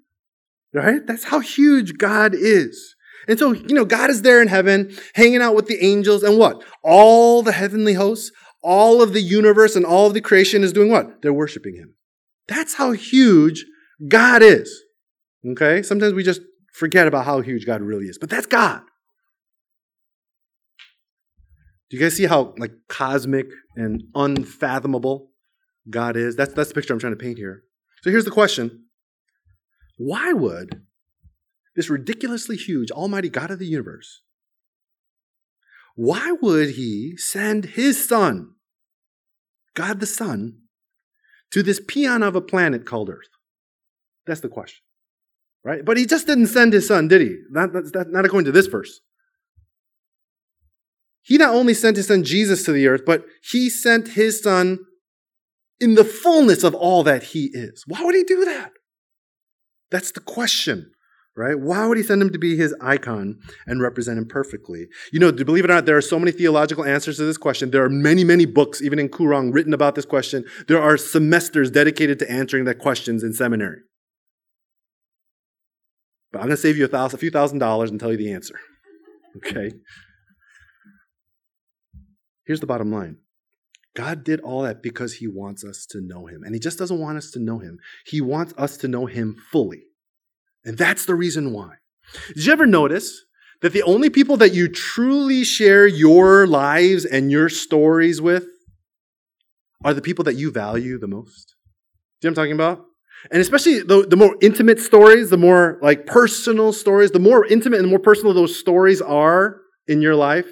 Right? 0.75 1.07
That's 1.07 1.25
how 1.25 1.41
huge 1.41 1.97
God 1.97 2.35
is. 2.35 2.95
And 3.29 3.39
so, 3.39 3.53
you 3.53 3.75
know, 3.75 3.85
God 3.85 4.11
is 4.11 4.23
there 4.23 4.41
in 4.41 4.49
heaven, 4.49 4.95
hanging 5.15 5.43
out 5.43 5.55
with 5.55 5.67
the 5.67 5.83
angels, 5.85 6.23
and 6.23 6.39
what? 6.39 6.63
All 6.85 7.43
the 7.43 7.53
heavenly 7.53 7.95
hosts, 7.95 8.31
all 8.63 9.03
of 9.03 9.13
the 9.13 9.21
universe, 9.21 9.75
and 9.75 9.85
all 9.85 10.07
of 10.07 10.15
the 10.15 10.21
creation 10.21 10.63
is 10.63 10.73
doing 10.73 10.91
what? 10.91 11.23
They're 11.23 11.33
worshiping 11.33 11.77
Him. 11.77 11.95
That's 12.47 12.75
how 12.75 12.93
huge 12.93 13.65
God 14.07 14.43
is. 14.43 14.85
Okay? 15.45 15.83
Sometimes 15.83 16.13
we 16.15 16.23
just 16.23 16.41
forget 16.77 17.07
about 17.07 17.25
how 17.25 17.41
huge 17.41 17.67
God 17.67 17.83
really 17.83 18.07
is. 18.07 18.19
But 18.19 18.31
that's 18.31 18.47
God. 18.47 18.83
Do 21.89 21.97
you 21.97 22.03
guys 22.03 22.17
see 22.17 22.27
how 22.27 22.55
like 22.59 22.73
cosmic 22.89 23.47
and 23.77 24.05
unfathomable 24.15 25.31
God 25.89 26.17
is? 26.17 26.37
That's 26.37 26.53
that's 26.53 26.71
the 26.71 26.75
picture 26.75 26.93
I'm 26.93 26.99
trying 26.99 27.13
to 27.13 27.23
paint 27.23 27.39
here. 27.39 27.63
So 28.03 28.11
here's 28.11 28.25
the 28.25 28.31
question. 28.31 28.87
Why 29.99 30.33
would 30.33 30.83
this 31.75 31.89
ridiculously 31.89 32.57
huge 32.57 32.91
almighty 32.91 33.29
God 33.29 33.51
of 33.51 33.59
the 33.59 33.67
universe 33.67 34.23
why 35.97 36.37
would 36.43 36.73
he 36.73 37.17
send 37.17 37.65
his 37.65 38.07
son, 38.07 38.51
God 39.75 39.99
the 39.99 40.07
Son, 40.07 40.59
to 41.51 41.63
this 41.63 41.81
peon 41.81 42.23
of 42.23 42.37
a 42.37 42.43
planet 42.43 42.85
called 42.85 43.09
Earth? 43.09 43.31
That's 44.27 44.41
the 44.41 44.49
question 44.51 44.86
right? 45.67 45.85
But 45.85 45.97
he 45.97 46.07
just 46.07 46.29
didn't 46.29 46.47
send 46.47 46.73
his 46.73 46.87
son, 46.87 47.09
did 47.09 47.21
he? 47.21 47.39
Not, 47.51 47.71
not, 47.75 48.07
not 48.09 48.25
according 48.25 48.45
to 48.45 48.53
this 48.53 48.69
verse. 48.69 49.01
He 51.23 51.39
not 51.39 51.53
only 51.53 51.75
sent 51.75 51.97
his 51.97 52.07
son 52.07 52.23
Jesus 52.23 52.65
to 52.65 52.73
the 52.73 52.87
earth, 52.87 53.03
but 53.05 53.25
he 53.43 53.69
sent 53.69 54.11
his 54.11 54.41
son 54.41 54.79
in 55.81 55.97
the 55.97 56.05
fullness 56.05 56.63
of 56.63 56.73
all 56.73 57.03
that 57.03 57.25
he 57.25 57.51
is. 57.53 57.83
Why 57.89 58.01
would 58.05 58.15
he 58.15 58.23
do 58.23 58.45
that? 58.45 58.71
That's 59.91 60.13
the 60.13 60.21
question, 60.21 60.93
right? 61.37 61.59
Why 61.59 61.85
would 61.89 61.97
he 61.97 62.05
send 62.05 62.23
him 62.23 62.31
to 62.31 62.39
be 62.39 62.57
his 62.57 62.73
icon 62.81 63.41
and 63.67 63.83
represent 63.83 64.19
him 64.19 64.27
perfectly? 64.29 64.87
You 65.13 65.19
know, 65.19 65.33
believe 65.33 65.65
it 65.65 65.71
or 65.71 65.75
not, 65.75 65.85
there 65.85 65.97
are 65.97 66.01
so 66.01 66.21
many 66.21 66.31
theological 66.31 66.85
answers 66.85 67.17
to 67.17 67.25
this 67.25 67.39
question. 67.39 67.73
There 67.73 67.85
are 67.85 67.91
many, 67.91 68.23
many 68.23 68.47
books, 68.47 68.81
even 68.83 69.01
in 69.01 69.09
Koorong, 69.09 69.53
written 69.53 69.75
about 69.75 69.97
this 69.97 70.07
question. 70.07 70.45
There 70.69 70.81
are 70.81 70.97
semesters 70.97 71.73
dedicated 71.73 72.21
to 72.21 72.31
answering 72.31 72.67
that 72.67 72.79
questions 72.79 73.25
in 73.25 73.33
seminary. 73.33 73.81
But 76.37 76.43
I'm 76.43 76.49
going 76.49 76.57
to 76.57 76.63
save 76.63 76.77
you 76.77 76.85
a, 76.85 76.89
thousand, 76.89 77.17
a 77.17 77.21
few 77.21 77.31
thousand 77.31 77.61
dollars 77.61 77.91
and 77.91 77.99
tell 77.99 78.11
you 78.11 78.19
the 78.19 78.31
answer. 78.31 78.61
Okay? 79.39 79.73
Here's 82.45 82.61
the 82.61 82.67
bottom 82.67 82.93
line 82.93 83.17
God 83.95 84.23
did 84.23 84.41
all 84.41 84.61
that 84.65 84.83
because 84.83 85.15
He 85.15 85.27
wants 85.27 85.65
us 85.65 85.87
to 85.91 86.03
know 86.03 86.27
Him. 86.27 86.43
And 86.45 86.55
He 86.55 86.61
just 86.61 86.79
doesn't 86.79 87.01
want 87.01 87.17
us 87.17 87.31
to 87.31 87.39
know 87.39 87.59
Him, 87.59 87.79
He 88.05 88.21
wants 88.21 88.53
us 88.59 88.77
to 88.79 88.89
know 88.89 89.07
Him 89.07 89.35
fully. 89.51 89.85
And 90.63 90.77
that's 90.77 91.07
the 91.07 91.15
reason 91.15 91.55
why. 91.55 91.77
Did 92.35 92.45
you 92.45 92.53
ever 92.53 92.67
notice 92.67 93.25
that 93.63 93.73
the 93.73 93.85
only 93.85 94.11
people 94.11 94.37
that 94.37 94.53
you 94.53 94.69
truly 94.69 95.43
share 95.43 95.87
your 95.87 96.47
lives 96.47 97.07
and 97.07 97.31
your 97.31 97.49
stories 97.49 98.21
with 98.21 98.45
are 99.83 99.95
the 99.95 100.03
people 100.03 100.25
that 100.25 100.35
you 100.35 100.51
value 100.51 100.99
the 100.99 101.09
most? 101.09 101.55
Do 102.21 102.29
you 102.29 102.31
know 102.31 102.33
what 102.33 102.39
I'm 102.39 102.45
talking 102.45 102.53
about? 102.53 102.85
And 103.31 103.41
especially 103.41 103.81
the, 103.81 104.07
the 104.07 104.17
more 104.17 104.37
intimate 104.41 104.79
stories, 104.81 105.31
the 105.31 105.37
more 105.37 105.79
like 105.83 106.07
personal 106.07 106.73
stories, 106.73 107.11
the 107.11 107.19
more 107.19 107.45
intimate 107.47 107.79
and 107.79 107.87
the 107.87 107.91
more 107.91 107.99
personal 107.99 108.33
those 108.33 108.59
stories 108.59 109.01
are 109.01 109.61
in 109.89 110.01
your 110.01 110.15
life, 110.15 110.49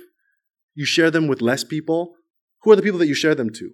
you 0.75 0.85
share 0.85 1.11
them 1.11 1.29
with 1.29 1.41
less 1.41 1.65
people. 1.65 2.15
Who 2.63 2.73
are 2.73 2.77
the 2.77 2.83
people 2.83 2.99
that 2.99 3.07
you 3.07 3.15
share 3.15 3.35
them 3.35 3.51
to? 3.51 3.71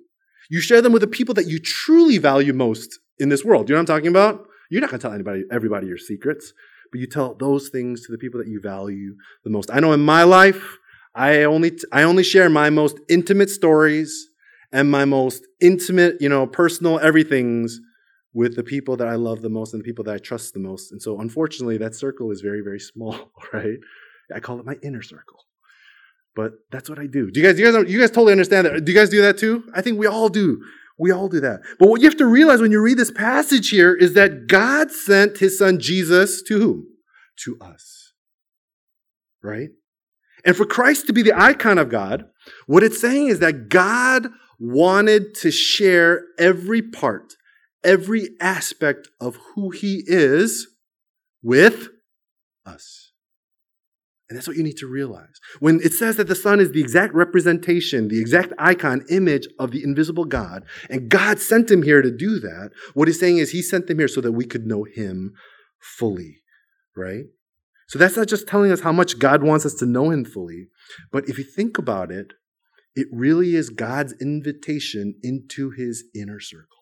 You 0.50 0.60
share 0.60 0.82
them 0.82 0.92
with 0.92 1.02
the 1.02 1.08
people 1.08 1.34
that 1.34 1.46
you 1.46 1.58
truly 1.58 2.18
value 2.18 2.52
most 2.52 2.98
in 3.18 3.28
this 3.28 3.44
world. 3.44 3.68
You 3.68 3.74
know 3.74 3.80
what 3.80 3.90
I'm 3.90 3.96
talking 3.96 4.08
about? 4.08 4.46
You're 4.70 4.80
not 4.80 4.90
going 4.90 5.00
to 5.00 5.06
tell 5.06 5.14
anybody, 5.14 5.44
everybody 5.50 5.86
your 5.86 5.98
secrets, 5.98 6.52
but 6.90 7.00
you 7.00 7.06
tell 7.06 7.34
those 7.34 7.68
things 7.68 8.04
to 8.06 8.12
the 8.12 8.18
people 8.18 8.38
that 8.38 8.48
you 8.48 8.60
value 8.60 9.14
the 9.44 9.50
most. 9.50 9.70
I 9.72 9.80
know 9.80 9.92
in 9.92 10.00
my 10.00 10.24
life, 10.24 10.78
I 11.14 11.44
only, 11.44 11.78
I 11.92 12.02
only 12.02 12.22
share 12.22 12.50
my 12.50 12.70
most 12.70 12.98
intimate 13.08 13.50
stories 13.50 14.28
and 14.72 14.90
my 14.90 15.04
most 15.04 15.46
intimate, 15.60 16.20
you 16.20 16.28
know, 16.28 16.46
personal 16.46 16.98
everythings 17.00 17.80
with 18.32 18.56
the 18.56 18.62
people 18.62 18.96
that 18.96 19.08
I 19.08 19.16
love 19.16 19.42
the 19.42 19.48
most 19.48 19.72
and 19.72 19.80
the 19.82 19.84
people 19.84 20.04
that 20.04 20.14
I 20.14 20.18
trust 20.18 20.54
the 20.54 20.60
most. 20.60 20.92
And 20.92 21.02
so, 21.02 21.20
unfortunately, 21.20 21.78
that 21.78 21.94
circle 21.94 22.30
is 22.30 22.40
very, 22.40 22.60
very 22.60 22.80
small, 22.80 23.32
right? 23.52 23.78
I 24.34 24.40
call 24.40 24.60
it 24.60 24.66
my 24.66 24.76
inner 24.82 25.02
circle. 25.02 25.38
But 26.36 26.52
that's 26.70 26.88
what 26.88 26.98
I 26.98 27.06
do. 27.06 27.30
Do 27.30 27.40
you 27.40 27.46
guys, 27.46 27.58
you 27.58 27.72
guys, 27.72 27.90
you 27.90 27.98
guys 27.98 28.10
totally 28.10 28.32
understand 28.32 28.66
that? 28.66 28.84
Do 28.84 28.92
you 28.92 28.98
guys 28.98 29.10
do 29.10 29.20
that 29.22 29.36
too? 29.36 29.64
I 29.74 29.82
think 29.82 29.98
we 29.98 30.06
all 30.06 30.28
do. 30.28 30.62
We 30.98 31.10
all 31.10 31.28
do 31.28 31.40
that. 31.40 31.60
But 31.78 31.88
what 31.88 32.00
you 32.00 32.08
have 32.08 32.18
to 32.18 32.26
realize 32.26 32.60
when 32.60 32.70
you 32.70 32.80
read 32.80 32.98
this 32.98 33.10
passage 33.10 33.70
here 33.70 33.94
is 33.94 34.14
that 34.14 34.46
God 34.46 34.92
sent 34.92 35.38
his 35.38 35.58
son 35.58 35.80
Jesus 35.80 36.42
to 36.42 36.58
whom? 36.58 36.86
To 37.44 37.56
us. 37.60 38.12
Right? 39.42 39.70
And 40.44 40.56
for 40.56 40.66
Christ 40.66 41.06
to 41.06 41.12
be 41.12 41.22
the 41.22 41.38
icon 41.38 41.78
of 41.78 41.88
God, 41.88 42.26
what 42.66 42.82
it's 42.82 43.00
saying 43.00 43.28
is 43.28 43.40
that 43.40 43.68
God 43.68 44.28
wanted 44.58 45.34
to 45.36 45.50
share 45.50 46.26
every 46.38 46.82
part, 46.82 47.34
every 47.84 48.30
aspect 48.40 49.08
of 49.20 49.38
who 49.54 49.70
he 49.70 50.02
is 50.06 50.68
with 51.42 51.88
us. 52.66 53.12
And 54.28 54.36
that's 54.36 54.46
what 54.46 54.56
you 54.56 54.62
need 54.62 54.76
to 54.76 54.86
realize. 54.86 55.40
When 55.58 55.80
it 55.82 55.92
says 55.92 56.16
that 56.16 56.28
the 56.28 56.36
Son 56.36 56.60
is 56.60 56.70
the 56.70 56.80
exact 56.80 57.14
representation, 57.14 58.06
the 58.06 58.20
exact 58.20 58.52
icon, 58.58 59.04
image 59.10 59.48
of 59.58 59.72
the 59.72 59.82
invisible 59.82 60.24
God, 60.24 60.64
and 60.88 61.08
God 61.08 61.40
sent 61.40 61.68
him 61.68 61.82
here 61.82 62.00
to 62.00 62.16
do 62.16 62.38
that, 62.38 62.70
what 62.94 63.08
he's 63.08 63.18
saying 63.18 63.38
is 63.38 63.50
he 63.50 63.60
sent 63.60 63.90
him 63.90 63.98
here 63.98 64.06
so 64.06 64.20
that 64.20 64.32
we 64.32 64.44
could 64.44 64.66
know 64.66 64.84
him 64.84 65.32
fully, 65.80 66.42
right? 66.96 67.24
So 67.88 67.98
that's 67.98 68.16
not 68.16 68.28
just 68.28 68.46
telling 68.46 68.70
us 68.70 68.82
how 68.82 68.92
much 68.92 69.18
God 69.18 69.42
wants 69.42 69.66
us 69.66 69.74
to 69.74 69.86
know 69.86 70.10
him 70.10 70.24
fully, 70.24 70.68
but 71.10 71.28
if 71.28 71.36
you 71.36 71.42
think 71.42 71.76
about 71.76 72.12
it, 72.12 72.34
it 72.94 73.08
really 73.10 73.56
is 73.56 73.68
God's 73.68 74.14
invitation 74.20 75.16
into 75.24 75.70
his 75.70 76.04
inner 76.14 76.38
circle. 76.38 76.79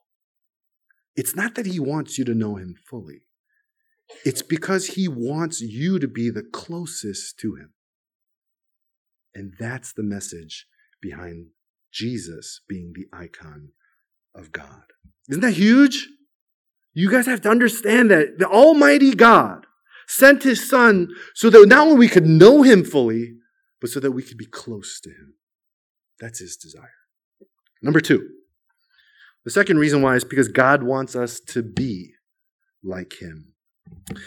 It's 1.18 1.34
not 1.34 1.56
that 1.56 1.66
he 1.66 1.80
wants 1.80 2.16
you 2.16 2.24
to 2.26 2.34
know 2.34 2.54
him 2.54 2.76
fully. 2.88 3.22
It's 4.24 4.40
because 4.40 4.94
he 4.94 5.08
wants 5.08 5.60
you 5.60 5.98
to 5.98 6.06
be 6.06 6.30
the 6.30 6.44
closest 6.44 7.40
to 7.40 7.56
him. 7.56 7.72
And 9.34 9.54
that's 9.58 9.92
the 9.92 10.04
message 10.04 10.68
behind 11.02 11.48
Jesus 11.92 12.60
being 12.68 12.92
the 12.94 13.08
icon 13.12 13.70
of 14.32 14.52
God. 14.52 14.84
Isn't 15.28 15.42
that 15.42 15.54
huge? 15.54 16.06
You 16.94 17.10
guys 17.10 17.26
have 17.26 17.40
to 17.40 17.50
understand 17.50 18.12
that 18.12 18.38
the 18.38 18.46
Almighty 18.46 19.12
God 19.12 19.66
sent 20.06 20.44
his 20.44 20.68
Son 20.70 21.08
so 21.34 21.50
that 21.50 21.66
not 21.66 21.88
only 21.88 21.98
we 21.98 22.08
could 22.08 22.26
know 22.26 22.62
him 22.62 22.84
fully, 22.84 23.34
but 23.80 23.90
so 23.90 23.98
that 23.98 24.12
we 24.12 24.22
could 24.22 24.38
be 24.38 24.46
close 24.46 25.00
to 25.00 25.10
him. 25.10 25.34
That's 26.20 26.38
his 26.38 26.56
desire. 26.56 26.94
Number 27.82 28.00
two, 28.00 28.37
the 29.48 29.52
second 29.52 29.78
reason 29.78 30.02
why 30.02 30.14
is 30.14 30.24
because 30.24 30.48
God 30.48 30.82
wants 30.82 31.16
us 31.16 31.40
to 31.40 31.62
be 31.62 32.12
like 32.84 33.14
him. 33.14 33.54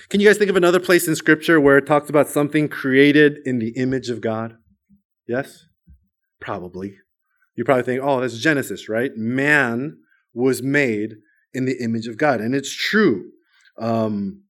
Can 0.10 0.20
you 0.20 0.28
guys 0.28 0.40
think 0.40 0.50
of 0.50 0.56
another 0.56 0.80
place 0.80 1.08
in 1.08 1.16
Scripture 1.16 1.62
where 1.62 1.78
it 1.78 1.86
talks 1.86 2.10
about 2.10 2.28
something 2.28 2.68
created 2.68 3.38
in 3.46 3.60
the 3.60 3.70
image 3.78 4.10
of 4.10 4.20
God? 4.20 4.56
Yes? 5.28 5.68
Probably. 6.40 6.96
You 7.56 7.64
probably 7.64 7.84
think, 7.84 8.02
oh, 8.02 8.20
that's 8.20 8.40
Genesis, 8.40 8.90
right? 8.90 9.12
Man 9.16 10.00
was 10.34 10.64
made 10.64 11.18
in 11.54 11.66
the 11.66 11.78
image 11.80 12.08
of 12.08 12.18
God. 12.18 12.42
And 12.42 12.56
it's 12.56 12.74
true. 12.74 13.30
Um, 13.78 14.42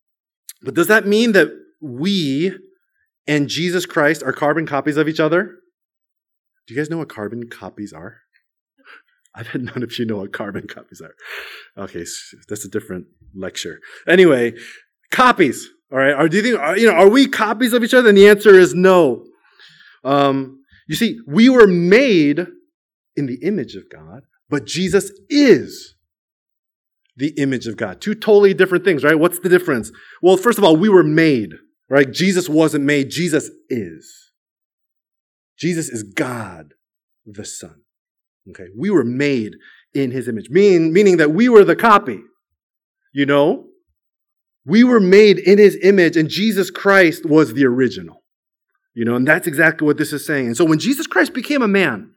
but 0.62 0.74
does 0.74 0.88
that 0.88 1.06
mean 1.06 1.34
that 1.34 1.50
we 1.82 2.58
and 3.28 3.50
Jesus 3.50 3.86
Christ 3.86 4.24
are 4.24 4.32
carbon 4.32 4.66
copies 4.66 4.96
of 4.96 5.10
each 5.10 5.20
other? 5.20 5.58
Do 6.66 6.74
you 6.74 6.80
guys 6.80 6.90
know 6.90 7.00
what 7.00 7.10
carbon 7.10 7.50
copies 7.50 7.92
are? 7.92 8.22
I 9.34 9.44
bet 9.44 9.62
none 9.62 9.84
of 9.84 9.98
you 9.98 10.06
know 10.06 10.18
what 10.18 10.34
carbon 10.34 10.68
copies 10.68 11.02
are. 11.02 11.16
Okay, 11.78 12.06
that's 12.50 12.66
a 12.66 12.70
different 12.70 13.08
lecture. 13.34 13.80
Anyway, 14.08 14.54
copies. 15.12 15.70
All 15.92 15.98
right. 15.98 16.14
Are, 16.14 16.30
do 16.30 16.38
you 16.38 16.44
think, 16.44 16.60
are, 16.60 16.78
you 16.78 16.88
know, 16.88 16.94
are 16.94 17.10
we 17.10 17.28
copies 17.28 17.74
of 17.74 17.84
each 17.84 17.94
other? 17.94 18.10
And 18.10 18.18
the 18.18 18.28
answer 18.28 18.54
is 18.58 18.74
no. 18.74 19.26
Um, 20.04 20.64
you 20.88 20.96
see, 20.96 21.20
we 21.28 21.50
were 21.50 21.68
made 21.68 22.48
in 23.16 23.26
the 23.26 23.40
image 23.44 23.76
of 23.76 23.90
God, 23.90 24.24
but 24.50 24.66
Jesus 24.66 25.12
is 25.30 25.96
the 27.16 27.34
image 27.38 27.68
of 27.68 27.78
God. 27.78 28.02
Two 28.02 28.16
totally 28.16 28.54
different 28.54 28.84
things, 28.84 29.04
right? 29.04 29.20
What's 29.20 29.40
the 29.40 29.50
difference? 29.50 29.92
Well, 30.22 30.38
first 30.38 30.58
of 30.58 30.64
all, 30.64 30.76
we 30.76 30.90
were 30.90 31.04
made, 31.04 31.52
right? 31.90 32.10
Jesus 32.12 32.50
wasn't 32.50 32.86
made. 32.86 33.10
Jesus 33.10 33.50
is. 33.70 34.32
Jesus 35.58 35.90
is 35.90 36.04
God 36.04 36.74
the 37.26 37.46
Son. 37.46 37.81
Okay. 38.50 38.68
We 38.78 38.90
were 38.90 39.04
made 39.04 39.54
in 39.94 40.12
his 40.12 40.28
image, 40.28 40.50
meaning, 40.50 40.94
meaning 40.94 41.18
that 41.18 41.32
we 41.32 41.50
were 41.50 41.64
the 41.64 41.76
copy. 41.76 42.22
You 43.14 43.26
know, 43.26 43.66
we 44.66 44.84
were 44.84 45.00
made 45.00 45.40
in 45.40 45.58
his 45.58 45.78
image, 45.82 46.16
and 46.16 46.30
Jesus 46.30 46.70
Christ 46.70 47.26
was 47.26 47.54
the 47.54 47.66
original. 47.66 48.24
You 48.94 49.06
know, 49.06 49.16
and 49.16 49.28
that's 49.28 49.48
exactly 49.48 49.86
what 49.86 49.98
this 49.98 50.14
is 50.14 50.26
saying. 50.26 50.48
And 50.48 50.58
so 50.58 50.66
when 50.66 50.80
Jesus 50.80 51.08
Christ 51.08 51.34
became 51.34 51.62
a 51.62 51.68
man, 51.68 52.12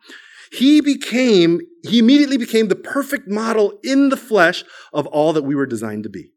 he 0.52 0.80
became, 0.80 1.60
he 1.88 1.98
immediately 1.98 2.36
became 2.36 2.68
the 2.68 2.76
perfect 2.76 3.28
model 3.28 3.78
in 3.82 4.08
the 4.08 4.16
flesh 4.16 4.64
of 4.92 5.06
all 5.06 5.32
that 5.32 5.44
we 5.44 5.54
were 5.54 5.66
designed 5.66 6.04
to 6.04 6.08
be. 6.08 6.32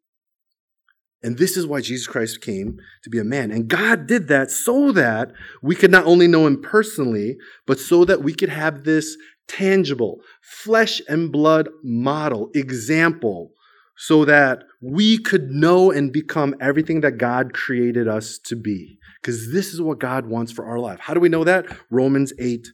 And 1.24 1.38
this 1.38 1.58
is 1.58 1.66
why 1.66 1.82
Jesus 1.82 2.08
Christ 2.08 2.42
came 2.42 2.78
to 3.04 3.10
be 3.10 3.18
a 3.18 3.24
man. 3.24 3.52
And 3.52 3.68
God 3.68 4.06
did 4.06 4.28
that 4.28 4.52
so 4.52 4.92
that 4.92 5.32
we 5.64 5.76
could 5.76 5.92
not 5.92 6.06
only 6.06 6.28
know 6.28 6.46
him 6.46 6.62
personally, 6.62 7.38
but 7.66 7.80
so 7.80 8.06
that 8.06 8.22
we 8.22 8.34
could 8.34 8.50
have 8.50 8.84
this 8.84 9.18
tangible, 9.48 10.20
flesh 10.42 11.02
and 11.08 11.32
blood 11.32 11.70
model, 11.84 12.50
example 12.54 13.52
so 13.98 14.24
that 14.26 14.64
we 14.82 15.18
could 15.18 15.50
know 15.50 15.92
and 15.92 16.14
become 16.14 16.56
everything 16.62 17.02
that 17.02 17.18
God 17.18 17.54
created 17.54 18.08
us 18.08 18.38
to 18.46 18.56
be. 18.56 19.00
Because 19.20 19.52
this 19.52 19.74
is 19.74 19.82
what 19.82 20.00
God 20.00 20.28
wants 20.28 20.52
for 20.52 20.66
our 20.66 20.80
life. 20.80 21.00
How 21.00 21.14
do 21.14 21.20
we 21.20 21.30
know 21.30 21.44
that? 21.44 21.66
Romans 21.90 22.32
8 22.40 22.68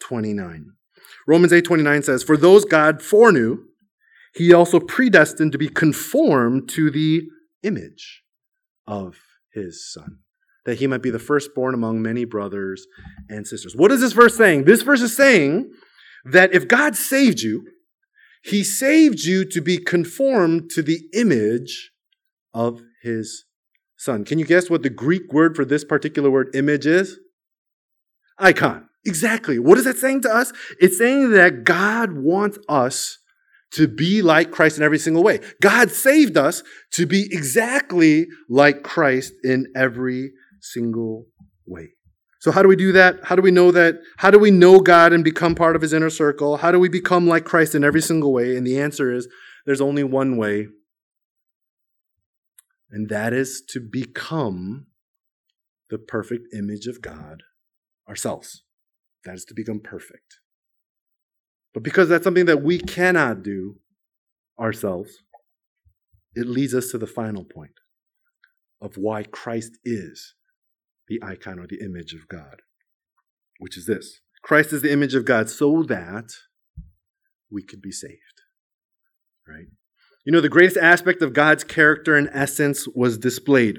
29. 0.00 0.72
Romans 1.26 1.52
8 1.52 1.64
29 1.64 2.02
says, 2.04 2.22
For 2.22 2.36
those 2.36 2.64
God 2.64 3.02
foreknew, 3.02 3.58
he 4.34 4.52
also 4.52 4.78
predestined 4.78 5.52
to 5.52 5.58
be 5.58 5.68
conformed 5.68 6.68
to 6.70 6.90
the 6.90 7.22
image 7.64 8.22
of 8.86 9.16
his 9.52 9.92
son, 9.92 10.18
that 10.64 10.78
he 10.78 10.86
might 10.86 11.02
be 11.02 11.10
the 11.10 11.18
firstborn 11.18 11.74
among 11.74 12.00
many 12.00 12.24
brothers 12.24 12.86
and 13.28 13.46
sisters. 13.46 13.74
What 13.74 13.90
is 13.90 14.00
this 14.00 14.12
verse 14.12 14.36
saying? 14.36 14.64
This 14.64 14.82
verse 14.82 15.02
is 15.02 15.16
saying 15.16 15.72
that 16.24 16.54
if 16.54 16.68
God 16.68 16.96
saved 16.96 17.40
you, 17.40 17.64
he 18.42 18.62
saved 18.64 19.24
you 19.24 19.44
to 19.44 19.60
be 19.60 19.78
conformed 19.78 20.70
to 20.70 20.82
the 20.82 21.00
image 21.14 21.90
of 22.54 22.80
his 23.02 23.44
son. 23.96 24.24
Can 24.24 24.38
you 24.38 24.44
guess 24.44 24.70
what 24.70 24.82
the 24.82 24.90
Greek 24.90 25.32
word 25.32 25.56
for 25.56 25.64
this 25.64 25.84
particular 25.84 26.30
word 26.30 26.54
image 26.54 26.86
is? 26.86 27.18
Icon. 28.38 28.88
Exactly. 29.04 29.58
What 29.58 29.78
is 29.78 29.84
that 29.84 29.96
saying 29.96 30.22
to 30.22 30.34
us? 30.34 30.52
It's 30.80 30.98
saying 30.98 31.30
that 31.32 31.64
God 31.64 32.12
wants 32.12 32.58
us 32.68 33.18
to 33.72 33.86
be 33.86 34.22
like 34.22 34.50
Christ 34.50 34.78
in 34.78 34.82
every 34.82 34.98
single 34.98 35.22
way. 35.22 35.40
God 35.60 35.90
saved 35.90 36.36
us 36.36 36.62
to 36.92 37.06
be 37.06 37.28
exactly 37.30 38.26
like 38.48 38.82
Christ 38.82 39.32
in 39.44 39.66
every 39.76 40.32
single 40.60 41.26
way. 41.66 41.90
So 42.40 42.52
how 42.52 42.62
do 42.62 42.68
we 42.68 42.76
do 42.76 42.92
that? 42.92 43.16
How 43.24 43.34
do 43.34 43.42
we 43.42 43.50
know 43.50 43.72
that? 43.72 44.00
How 44.18 44.30
do 44.30 44.38
we 44.38 44.50
know 44.50 44.78
God 44.78 45.12
and 45.12 45.24
become 45.24 45.54
part 45.54 45.74
of 45.74 45.82
his 45.82 45.92
inner 45.92 46.10
circle? 46.10 46.58
How 46.58 46.70
do 46.70 46.78
we 46.78 46.88
become 46.88 47.26
like 47.26 47.44
Christ 47.44 47.74
in 47.74 47.82
every 47.82 48.00
single 48.00 48.32
way? 48.32 48.56
And 48.56 48.66
the 48.66 48.80
answer 48.80 49.12
is 49.12 49.28
there's 49.66 49.80
only 49.80 50.04
one 50.04 50.36
way. 50.36 50.68
And 52.90 53.08
that 53.08 53.32
is 53.32 53.62
to 53.70 53.80
become 53.80 54.86
the 55.90 55.98
perfect 55.98 56.54
image 56.54 56.86
of 56.86 57.02
God 57.02 57.42
ourselves. 58.08 58.62
That 59.24 59.34
is 59.34 59.44
to 59.46 59.54
become 59.54 59.80
perfect. 59.80 60.38
But 61.74 61.82
because 61.82 62.08
that's 62.08 62.24
something 62.24 62.46
that 62.46 62.62
we 62.62 62.78
cannot 62.78 63.42
do 63.42 63.76
ourselves, 64.58 65.22
it 66.34 66.46
leads 66.46 66.74
us 66.74 66.90
to 66.90 66.98
the 66.98 67.06
final 67.06 67.44
point 67.44 67.72
of 68.80 68.96
why 68.96 69.24
Christ 69.24 69.78
is 69.84 70.34
the 71.08 71.20
icon 71.22 71.58
or 71.58 71.66
the 71.66 71.80
image 71.84 72.12
of 72.12 72.28
God, 72.28 72.62
which 73.58 73.76
is 73.76 73.86
this 73.86 74.20
Christ 74.42 74.72
is 74.72 74.82
the 74.82 74.92
image 74.92 75.14
of 75.14 75.24
God 75.24 75.48
so 75.48 75.82
that 75.84 76.30
we 77.50 77.62
could 77.62 77.80
be 77.80 77.92
saved. 77.92 78.14
Right? 79.46 79.66
You 80.24 80.32
know, 80.32 80.40
the 80.40 80.48
greatest 80.48 80.76
aspect 80.76 81.22
of 81.22 81.32
God's 81.32 81.64
character 81.64 82.14
and 82.14 82.28
essence 82.32 82.86
was 82.94 83.16
displayed 83.16 83.78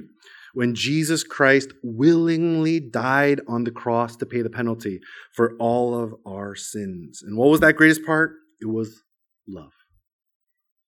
when 0.54 0.74
Jesus 0.74 1.24
Christ 1.24 1.72
willingly 1.84 2.80
died 2.80 3.40
on 3.48 3.64
the 3.64 3.72
cross 3.72 4.16
to 4.18 4.26
pay 4.26 4.42
the 4.42 4.50
penalty 4.50 5.00
for 5.36 5.56
all 5.60 5.94
of 5.96 6.16
our 6.26 6.56
sins. 6.56 7.22
And 7.24 7.38
what 7.38 7.50
was 7.50 7.60
that 7.60 7.76
greatest 7.76 8.06
part? 8.06 8.32
It 8.60 8.66
was 8.66 9.04
love. 9.48 9.72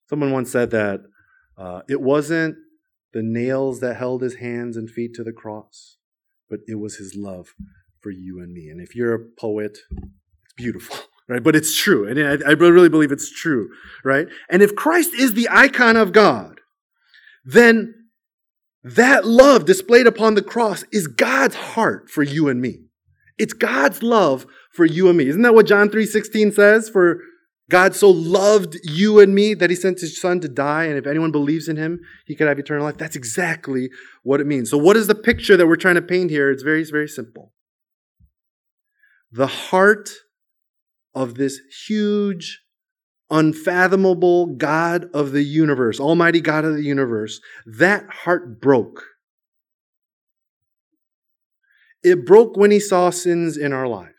Someone 0.10 0.32
once 0.32 0.52
said 0.52 0.72
that 0.72 1.02
uh, 1.58 1.82
it 1.88 2.02
wasn't 2.02 2.56
the 3.14 3.22
nails 3.22 3.80
that 3.82 3.98
held 3.98 4.22
his 4.22 4.36
hands 4.36 4.78
and 4.78 4.90
feet 4.90 5.14
to 5.16 5.24
the 5.24 5.32
cross, 5.32 5.98
but 6.52 6.60
it 6.68 6.76
was 6.76 6.98
his 6.98 7.16
love 7.16 7.56
for 8.02 8.12
you 8.12 8.40
and 8.40 8.54
me. 8.54 8.68
And 8.68 8.80
if 8.80 8.96
you're 8.96 9.16
a 9.16 9.26
poet, 9.40 9.80
it's 9.90 10.54
beautiful, 10.56 10.98
right? 11.28 11.42
But 11.42 11.56
it's 11.56 11.76
true. 11.76 12.08
And 12.08 12.20
I, 12.20 12.50
I 12.50 12.52
really 12.52 12.90
believe 12.90 13.12
it's 13.12 13.32
true, 13.32 13.70
right? 14.04 14.28
And 14.50 14.62
if 14.62 14.76
Christ 14.76 15.14
is 15.16 15.34
the 15.34 15.48
icon 15.50 15.96
of 15.96 16.12
God, 16.12 16.60
then 17.44 17.96
that 18.84 19.26
love 19.26 19.66
displayed 19.66 20.08
upon 20.08 20.36
the 20.36 20.44
cross 20.44 20.84
is 20.92 21.08
God's 21.08 21.56
heart 21.56 22.10
for 22.10 22.22
you 22.22 22.50
and 22.50 22.62
me. 22.62 22.86
It's 23.38 23.54
God's 23.54 24.04
love 24.04 24.46
for 24.74 24.86
you 24.86 25.08
and 25.08 25.18
me. 25.18 25.28
Isn't 25.28 25.42
that 25.44 25.56
what 25.56 25.68
John 25.68 25.90
3:16 25.90 26.52
says? 26.52 26.90
For 26.90 27.22
God 27.72 27.96
so 27.96 28.10
loved 28.10 28.78
you 28.84 29.22
and 29.22 29.34
me 29.34 29.54
that 29.54 29.70
he 29.70 29.76
sent 29.78 30.02
his 30.02 30.20
son 30.20 30.42
to 30.42 30.50
die, 30.50 30.84
and 30.84 30.98
if 30.98 31.08
anyone 31.08 31.32
believes 31.32 31.70
in 31.70 31.78
him, 31.78 32.02
he 32.26 32.36
could 32.36 32.48
have 32.48 32.60
eternal 32.60 32.84
life. 32.84 32.98
That's 32.98 33.16
exactly 33.16 33.90
what 34.24 34.42
it 34.42 34.46
means. 34.46 34.70
So, 34.70 34.78
what 34.78 34.98
is 34.98 35.08
the 35.08 35.16
picture 35.16 35.56
that 35.56 35.66
we're 35.68 35.78
trying 35.78 35.96
to 35.96 36.02
paint 36.02 36.30
here? 36.30 36.52
It's 36.52 36.64
very, 36.64 36.84
very 36.84 37.08
simple. 37.08 37.54
the 39.32 39.48
heart 39.48 40.10
of 41.16 41.36
this 41.36 41.62
huge, 41.88 42.62
unfathomable 43.30 44.48
God 44.48 45.06
of 45.14 45.32
the 45.32 45.44
universe, 45.44 46.02
Almighty 46.02 46.42
God 46.42 46.66
of 46.66 46.76
the 46.76 46.84
universe, 46.84 47.40
that 47.66 48.06
heart 48.10 48.60
broke. 48.60 49.06
It 52.04 52.26
broke 52.26 52.58
when 52.58 52.72
he 52.72 52.82
saw 52.82 53.10
sins 53.12 53.56
in 53.56 53.72
our 53.72 53.88
lives. 53.88 54.11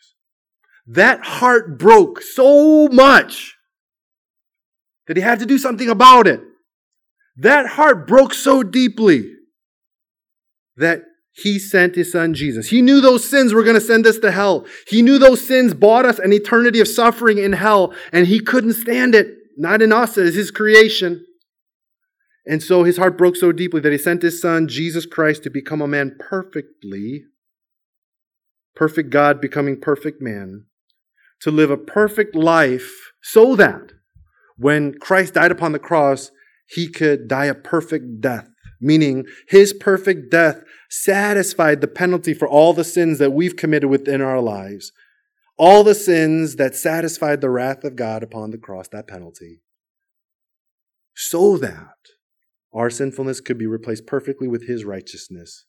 That 0.87 1.25
heart 1.25 1.79
broke 1.79 2.23
so 2.23 2.89
much 2.89 3.57
that 5.07 5.17
he 5.17 5.23
had 5.23 5.39
to 5.41 5.47
do 5.47 5.59
something 5.59 5.89
about 5.89 6.27
it. 6.27 6.41
That 7.37 7.67
heart 7.67 8.07
broke 8.07 8.35
so 8.35 8.63
deeply 8.63 9.33
that 10.77 11.03
he 11.33 11.59
sent 11.59 11.95
his 11.95 12.13
son 12.13 12.35
Jesus. 12.35 12.69
He 12.69 12.83
knew 12.83 13.01
those 13.01 13.29
sins 13.29 13.55
were 13.55 13.63
going 13.63 13.75
to 13.75 13.81
send 13.81 14.07
us 14.07 14.19
to 14.19 14.31
hell. 14.31 14.67
He 14.87 15.01
knew 15.01 15.19
those 15.19 15.47
sins 15.47 15.73
bought 15.73 16.05
us 16.05 16.19
an 16.19 16.33
eternity 16.33 16.81
of 16.81 16.89
suffering 16.89 17.39
in 17.39 17.55
hell, 17.55 17.95
and 18.13 18.27
he 18.27 18.41
couldn't 18.41 18.75
stand 18.75 19.15
it. 19.15 19.39
Not 19.57 19.83
in 19.83 19.93
us, 19.93 20.17
as 20.17 20.35
his 20.35 20.51
creation. 20.51 21.25
And 22.47 22.63
so 22.63 22.85
his 22.85 22.97
heart 22.97 23.17
broke 23.17 23.37
so 23.37 23.53
deeply 23.53 23.81
that 23.81 23.93
he 23.93 23.99
sent 23.99 24.23
his 24.23 24.41
son, 24.41 24.67
Jesus 24.67 25.07
Christ, 25.07 25.43
to 25.45 25.51
become 25.51 25.81
a 25.81 25.89
man 25.89 26.17
perfectly, 26.19 27.25
perfect 28.75 29.11
God 29.11 29.41
becoming 29.41 29.81
perfect 29.81 30.21
man, 30.21 30.65
to 31.43 31.51
live 31.51 31.71
a 31.71 31.77
perfect 31.77 32.35
life 32.35 33.13
so 33.23 33.57
that 33.57 33.93
when 34.57 34.95
Christ 34.95 35.35
died 35.35 35.51
upon 35.51 35.73
the 35.73 35.79
cross, 35.79 36.31
he 36.67 36.89
could 36.89 37.29
die 37.29 37.47
a 37.47 37.55
perfect 37.55 38.21
death, 38.21 38.49
meaning 38.81 39.25
his 39.49 39.73
perfect 39.73 40.31
death 40.31 40.63
satisfied 40.89 41.81
the 41.81 41.89
penalty 41.89 42.33
for 42.33 42.47
all 42.47 42.73
the 42.73 42.85
sins 42.85 43.19
that 43.19 43.33
we've 43.33 43.57
committed 43.57 43.91
within 43.91 44.21
our 44.21 44.41
lives. 44.41 44.93
All 45.59 45.85
the 45.85 45.95
sins 45.95 46.57
that 46.57 46.75
satisfied 46.75 47.41
the 47.41 47.51
wrath 47.51 47.85
of 47.85 47.97
God 47.97 48.23
upon 48.23 48.51
the 48.51 48.59
cross, 48.59 48.89
that 48.89 49.07
penalty. 49.07 49.61
So 51.15 51.57
that 51.59 51.97
our 52.73 52.89
sinfulness 52.89 53.41
could 53.41 53.59
be 53.59 53.67
replaced 53.67 54.07
perfectly 54.07 54.49
with 54.49 54.67
his 54.67 54.85
righteousness. 54.85 55.67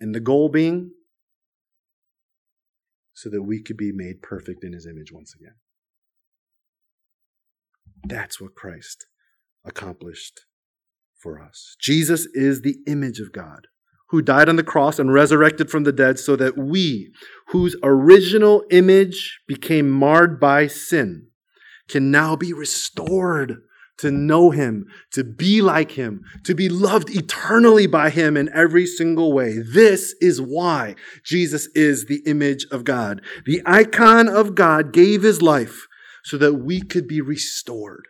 And 0.00 0.14
the 0.14 0.20
goal 0.20 0.48
being 0.48 0.90
so 3.14 3.28
that 3.30 3.42
we 3.42 3.62
could 3.62 3.76
be 3.76 3.92
made 3.92 4.22
perfect 4.22 4.64
in 4.64 4.72
his 4.72 4.86
image 4.86 5.12
once 5.12 5.34
again. 5.34 5.54
That's 8.04 8.40
what 8.40 8.54
Christ 8.54 9.06
accomplished 9.64 10.40
for 11.18 11.40
us. 11.40 11.76
Jesus 11.80 12.26
is 12.34 12.62
the 12.62 12.76
image 12.86 13.20
of 13.20 13.32
God 13.32 13.68
who 14.08 14.20
died 14.20 14.48
on 14.48 14.56
the 14.56 14.62
cross 14.62 14.98
and 14.98 15.12
resurrected 15.12 15.70
from 15.70 15.84
the 15.84 15.92
dead 15.92 16.18
so 16.18 16.36
that 16.36 16.58
we, 16.58 17.10
whose 17.48 17.76
original 17.82 18.62
image 18.70 19.40
became 19.48 19.88
marred 19.88 20.38
by 20.38 20.66
sin, 20.66 21.28
can 21.88 22.10
now 22.10 22.36
be 22.36 22.52
restored 22.52 23.62
to 24.02 24.10
know 24.10 24.50
him, 24.50 24.84
to 25.12 25.22
be 25.22 25.62
like 25.62 25.92
him, 25.92 26.24
to 26.42 26.56
be 26.56 26.68
loved 26.68 27.08
eternally 27.08 27.86
by 27.86 28.10
him 28.10 28.36
in 28.36 28.50
every 28.52 28.84
single 28.84 29.32
way. 29.32 29.58
This 29.58 30.12
is 30.20 30.40
why 30.40 30.96
Jesus 31.24 31.68
is 31.76 32.06
the 32.06 32.20
image 32.26 32.66
of 32.72 32.82
God. 32.82 33.22
The 33.46 33.62
icon 33.64 34.28
of 34.28 34.56
God 34.56 34.92
gave 34.92 35.22
his 35.22 35.40
life 35.40 35.86
so 36.24 36.36
that 36.38 36.54
we 36.54 36.80
could 36.80 37.06
be 37.06 37.20
restored 37.20 38.08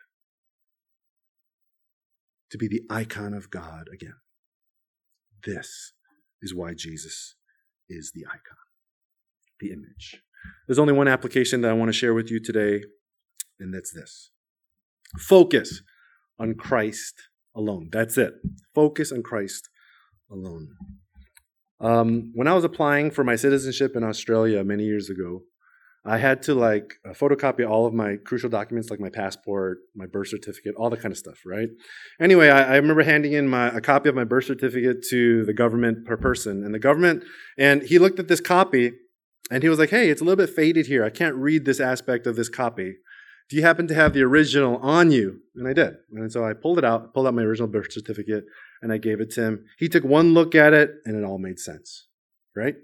to 2.50 2.56
be 2.56 2.68
the 2.68 2.82
icon 2.88 3.34
of 3.34 3.50
God 3.50 3.88
again. 3.92 4.16
This 5.44 5.92
is 6.40 6.54
why 6.54 6.72
Jesus 6.72 7.34
is 7.90 8.12
the 8.14 8.24
icon, 8.26 8.56
the 9.60 9.72
image. 9.72 10.22
There's 10.66 10.78
only 10.78 10.94
one 10.94 11.08
application 11.08 11.60
that 11.60 11.70
I 11.70 11.74
want 11.74 11.90
to 11.90 11.92
share 11.92 12.14
with 12.14 12.30
you 12.30 12.40
today, 12.40 12.82
and 13.60 13.74
that's 13.74 13.92
this 13.92 14.31
focus 15.18 15.82
on 16.38 16.54
Christ 16.54 17.14
alone. 17.54 17.88
That's 17.92 18.18
it. 18.18 18.34
Focus 18.74 19.12
on 19.12 19.22
Christ 19.22 19.68
alone. 20.30 20.68
Um, 21.80 22.30
when 22.34 22.46
I 22.46 22.54
was 22.54 22.64
applying 22.64 23.10
for 23.10 23.24
my 23.24 23.36
citizenship 23.36 23.96
in 23.96 24.04
Australia 24.04 24.62
many 24.62 24.84
years 24.84 25.10
ago, 25.10 25.42
I 26.04 26.18
had 26.18 26.42
to 26.42 26.54
like 26.54 26.94
uh, 27.08 27.12
photocopy 27.12 27.68
all 27.68 27.86
of 27.86 27.94
my 27.94 28.16
crucial 28.16 28.50
documents, 28.50 28.90
like 28.90 28.98
my 28.98 29.08
passport, 29.08 29.78
my 29.94 30.06
birth 30.06 30.28
certificate, 30.28 30.74
all 30.76 30.90
that 30.90 31.00
kind 31.00 31.12
of 31.12 31.18
stuff, 31.18 31.38
right? 31.46 31.68
Anyway, 32.20 32.48
I, 32.48 32.74
I, 32.74 32.76
remember 32.76 33.04
handing 33.04 33.34
in 33.34 33.46
my, 33.48 33.68
a 33.68 33.80
copy 33.80 34.08
of 34.08 34.14
my 34.16 34.24
birth 34.24 34.46
certificate 34.46 35.04
to 35.10 35.44
the 35.44 35.52
government 35.52 36.04
per 36.04 36.16
person, 36.16 36.64
and 36.64 36.74
the 36.74 36.80
government, 36.80 37.22
and 37.56 37.82
he 37.82 38.00
looked 38.00 38.18
at 38.18 38.26
this 38.26 38.40
copy, 38.40 38.92
and 39.50 39.62
he 39.62 39.68
was 39.68 39.78
like, 39.78 39.90
"Hey, 39.90 40.10
it's 40.10 40.20
a 40.20 40.24
little 40.24 40.44
bit 40.44 40.54
faded 40.54 40.86
here. 40.86 41.04
I 41.04 41.10
can't 41.10 41.36
read 41.36 41.64
this 41.64 41.78
aspect 41.78 42.26
of 42.26 42.34
this 42.34 42.48
copy. 42.48 42.96
Do 43.52 43.56
you 43.58 43.64
happen 43.64 43.86
to 43.88 43.94
have 43.94 44.14
the 44.14 44.22
original 44.22 44.78
on 44.78 45.10
you?" 45.10 45.42
And 45.54 45.68
I 45.68 45.74
did, 45.74 45.96
and 46.10 46.32
so 46.32 46.42
I 46.42 46.54
pulled 46.54 46.78
it 46.78 46.86
out, 46.86 47.12
pulled 47.12 47.26
out 47.26 47.34
my 47.34 47.42
original 47.42 47.68
birth 47.68 47.92
certificate, 47.92 48.46
and 48.80 48.90
I 48.90 48.96
gave 48.96 49.20
it 49.20 49.30
to 49.32 49.42
him. 49.42 49.66
He 49.76 49.90
took 49.90 50.04
one 50.04 50.32
look 50.32 50.54
at 50.54 50.72
it, 50.72 50.90
and 51.04 51.14
it 51.14 51.22
all 51.22 51.36
made 51.36 51.58
sense, 51.58 52.08
right? 52.56 52.76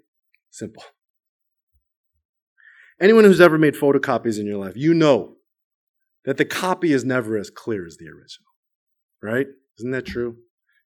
Simple. 0.51 0.83
Anyone 3.01 3.25
who's 3.25 3.41
ever 3.41 3.57
made 3.57 3.77
photocopies 3.77 4.39
in 4.39 4.45
your 4.45 4.59
life, 4.59 4.77
you 4.77 4.93
know 4.93 5.39
that 6.27 6.37
the 6.37 6.45
copy 6.45 6.93
is 6.93 7.03
never 7.03 7.39
as 7.39 7.49
clear 7.49 7.87
as 7.87 7.97
the 7.97 8.09
original, 8.09 8.51
right? 9.23 9.47
Isn't 9.79 9.93
that 9.93 10.05
true? 10.05 10.37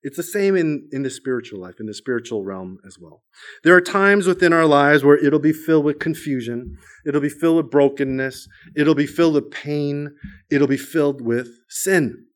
It's 0.02 0.16
the 0.16 0.22
same 0.24 0.56
in, 0.56 0.88
in 0.90 1.02
the 1.02 1.10
spiritual 1.10 1.60
life, 1.60 1.78
in 1.78 1.86
the 1.86 1.94
spiritual 1.94 2.42
realm 2.42 2.78
as 2.84 2.98
well. 2.98 3.22
There 3.62 3.76
are 3.76 3.80
times 3.80 4.26
within 4.26 4.52
our 4.52 4.66
lives 4.66 5.04
where 5.04 5.16
it'll 5.16 5.38
be 5.38 5.52
filled 5.52 5.84
with 5.84 6.00
confusion, 6.00 6.76
it'll 7.06 7.20
be 7.20 7.28
filled 7.28 7.58
with 7.58 7.70
brokenness, 7.70 8.48
it'll 8.76 8.96
be 8.96 9.06
filled 9.06 9.34
with 9.34 9.50
pain, 9.52 10.16
it'll 10.50 10.66
be 10.66 10.76
filled 10.76 11.20
with 11.20 11.48
sin, 11.68 12.26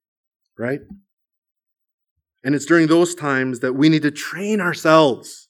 right? 0.57 0.81
And 2.45 2.55
it's 2.55 2.67
during 2.67 2.87
those 2.87 3.17
times 3.17 3.59
that 3.61 3.73
we 3.73 3.89
need 3.89 4.03
to 4.03 4.13
train 4.13 4.61
ourselves 4.61 5.49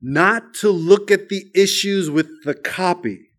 not 0.00 0.54
to 0.54 0.70
look 0.70 1.10
at 1.10 1.28
the 1.28 1.50
issues 1.54 2.08
with 2.08 2.28
the 2.44 2.54
copy, 2.54 3.32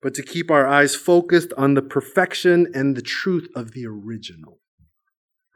but 0.00 0.14
to 0.14 0.22
keep 0.22 0.50
our 0.50 0.66
eyes 0.66 0.96
focused 0.96 1.52
on 1.58 1.74
the 1.74 1.82
perfection 1.82 2.68
and 2.74 2.96
the 2.96 3.02
truth 3.02 3.48
of 3.54 3.72
the 3.72 3.84
original. 3.86 4.59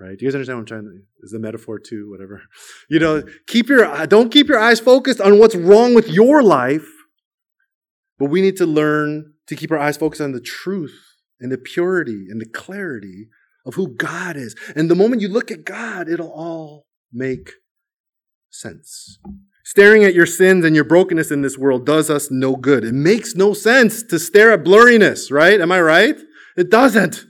Right? 0.00 0.18
Do 0.18 0.24
you 0.24 0.30
guys 0.30 0.35
understand 0.35 0.59
what 0.59 0.62
I'm 0.62 0.66
trying 0.66 0.85
to? 0.85 1.00
Is 1.22 1.30
the 1.30 1.38
metaphor 1.38 1.78
too? 1.78 2.11
Whatever. 2.11 2.42
You 2.90 2.98
know, 2.98 3.22
keep 3.46 3.68
your 3.68 4.07
don't 4.07 4.30
keep 4.30 4.48
your 4.48 4.59
eyes 4.59 4.78
focused 4.80 5.20
on 5.20 5.38
what's 5.38 5.54
wrong 5.54 5.94
with 5.94 6.09
your 6.09 6.42
life, 6.42 6.87
but 8.18 8.30
we 8.30 8.40
need 8.40 8.57
to 8.59 8.66
learn 8.66 9.33
to 9.46 9.57
keep 9.57 9.70
our 9.70 9.78
eyes 9.78 9.96
focused 9.96 10.20
on 10.20 10.33
the 10.33 10.40
truth 10.40 10.98
and 11.40 11.50
the 11.50 11.59
purity 11.59 12.26
and 12.28 12.40
the 12.40 12.48
clarity 12.48 13.28
of 13.66 13.74
who 13.74 13.88
God 13.88 14.37
is. 14.37 14.54
And 14.76 14.90
the 14.90 14.94
moment 14.94 15.22
you 15.22 15.28
look 15.28 15.50
at 15.50 15.64
God, 15.64 16.09
it'll 16.09 16.30
all 16.30 16.87
make 17.12 17.50
sense. 18.50 19.18
Staring 19.64 20.04
at 20.04 20.14
your 20.14 20.26
sins 20.26 20.64
and 20.64 20.74
your 20.74 20.85
brokenness 20.85 21.30
in 21.30 21.40
this 21.40 21.57
world 21.57 21.87
does 21.87 22.11
us 22.11 22.30
no 22.30 22.54
good. 22.54 22.85
It 22.85 22.92
makes 22.92 23.35
no 23.35 23.54
sense 23.54 24.02
to 24.04 24.18
stare 24.18 24.52
at 24.52 24.62
blurriness, 24.62 25.33
right? 25.33 25.61
Am 25.61 25.72
I 25.72 25.80
right? 25.80 26.16
It 26.57 26.70
doesn't. 26.70 27.24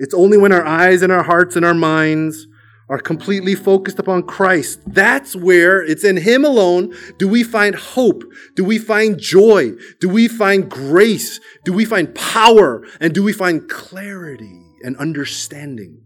It's 0.00 0.14
only 0.14 0.38
when 0.38 0.50
our 0.50 0.64
eyes 0.64 1.02
and 1.02 1.12
our 1.12 1.22
hearts 1.22 1.56
and 1.56 1.64
our 1.64 1.74
minds 1.74 2.46
are 2.88 2.98
completely 2.98 3.54
focused 3.54 3.98
upon 3.98 4.22
Christ. 4.22 4.80
That's 4.86 5.36
where 5.36 5.82
it's 5.82 6.04
in 6.04 6.16
Him 6.16 6.42
alone 6.42 6.96
do 7.18 7.28
we 7.28 7.42
find 7.42 7.74
hope? 7.74 8.24
Do 8.56 8.64
we 8.64 8.78
find 8.78 9.18
joy? 9.18 9.72
Do 10.00 10.08
we 10.08 10.26
find 10.26 10.70
grace? 10.70 11.38
Do 11.66 11.74
we 11.74 11.84
find 11.84 12.14
power? 12.14 12.82
And 12.98 13.14
do 13.14 13.22
we 13.22 13.34
find 13.34 13.68
clarity 13.68 14.62
and 14.82 14.96
understanding 14.96 16.02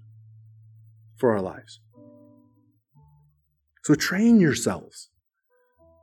for 1.17 1.31
our 1.33 1.41
lives? 1.41 1.79
So 3.85 3.95
train 3.95 4.41
yourselves 4.41 5.09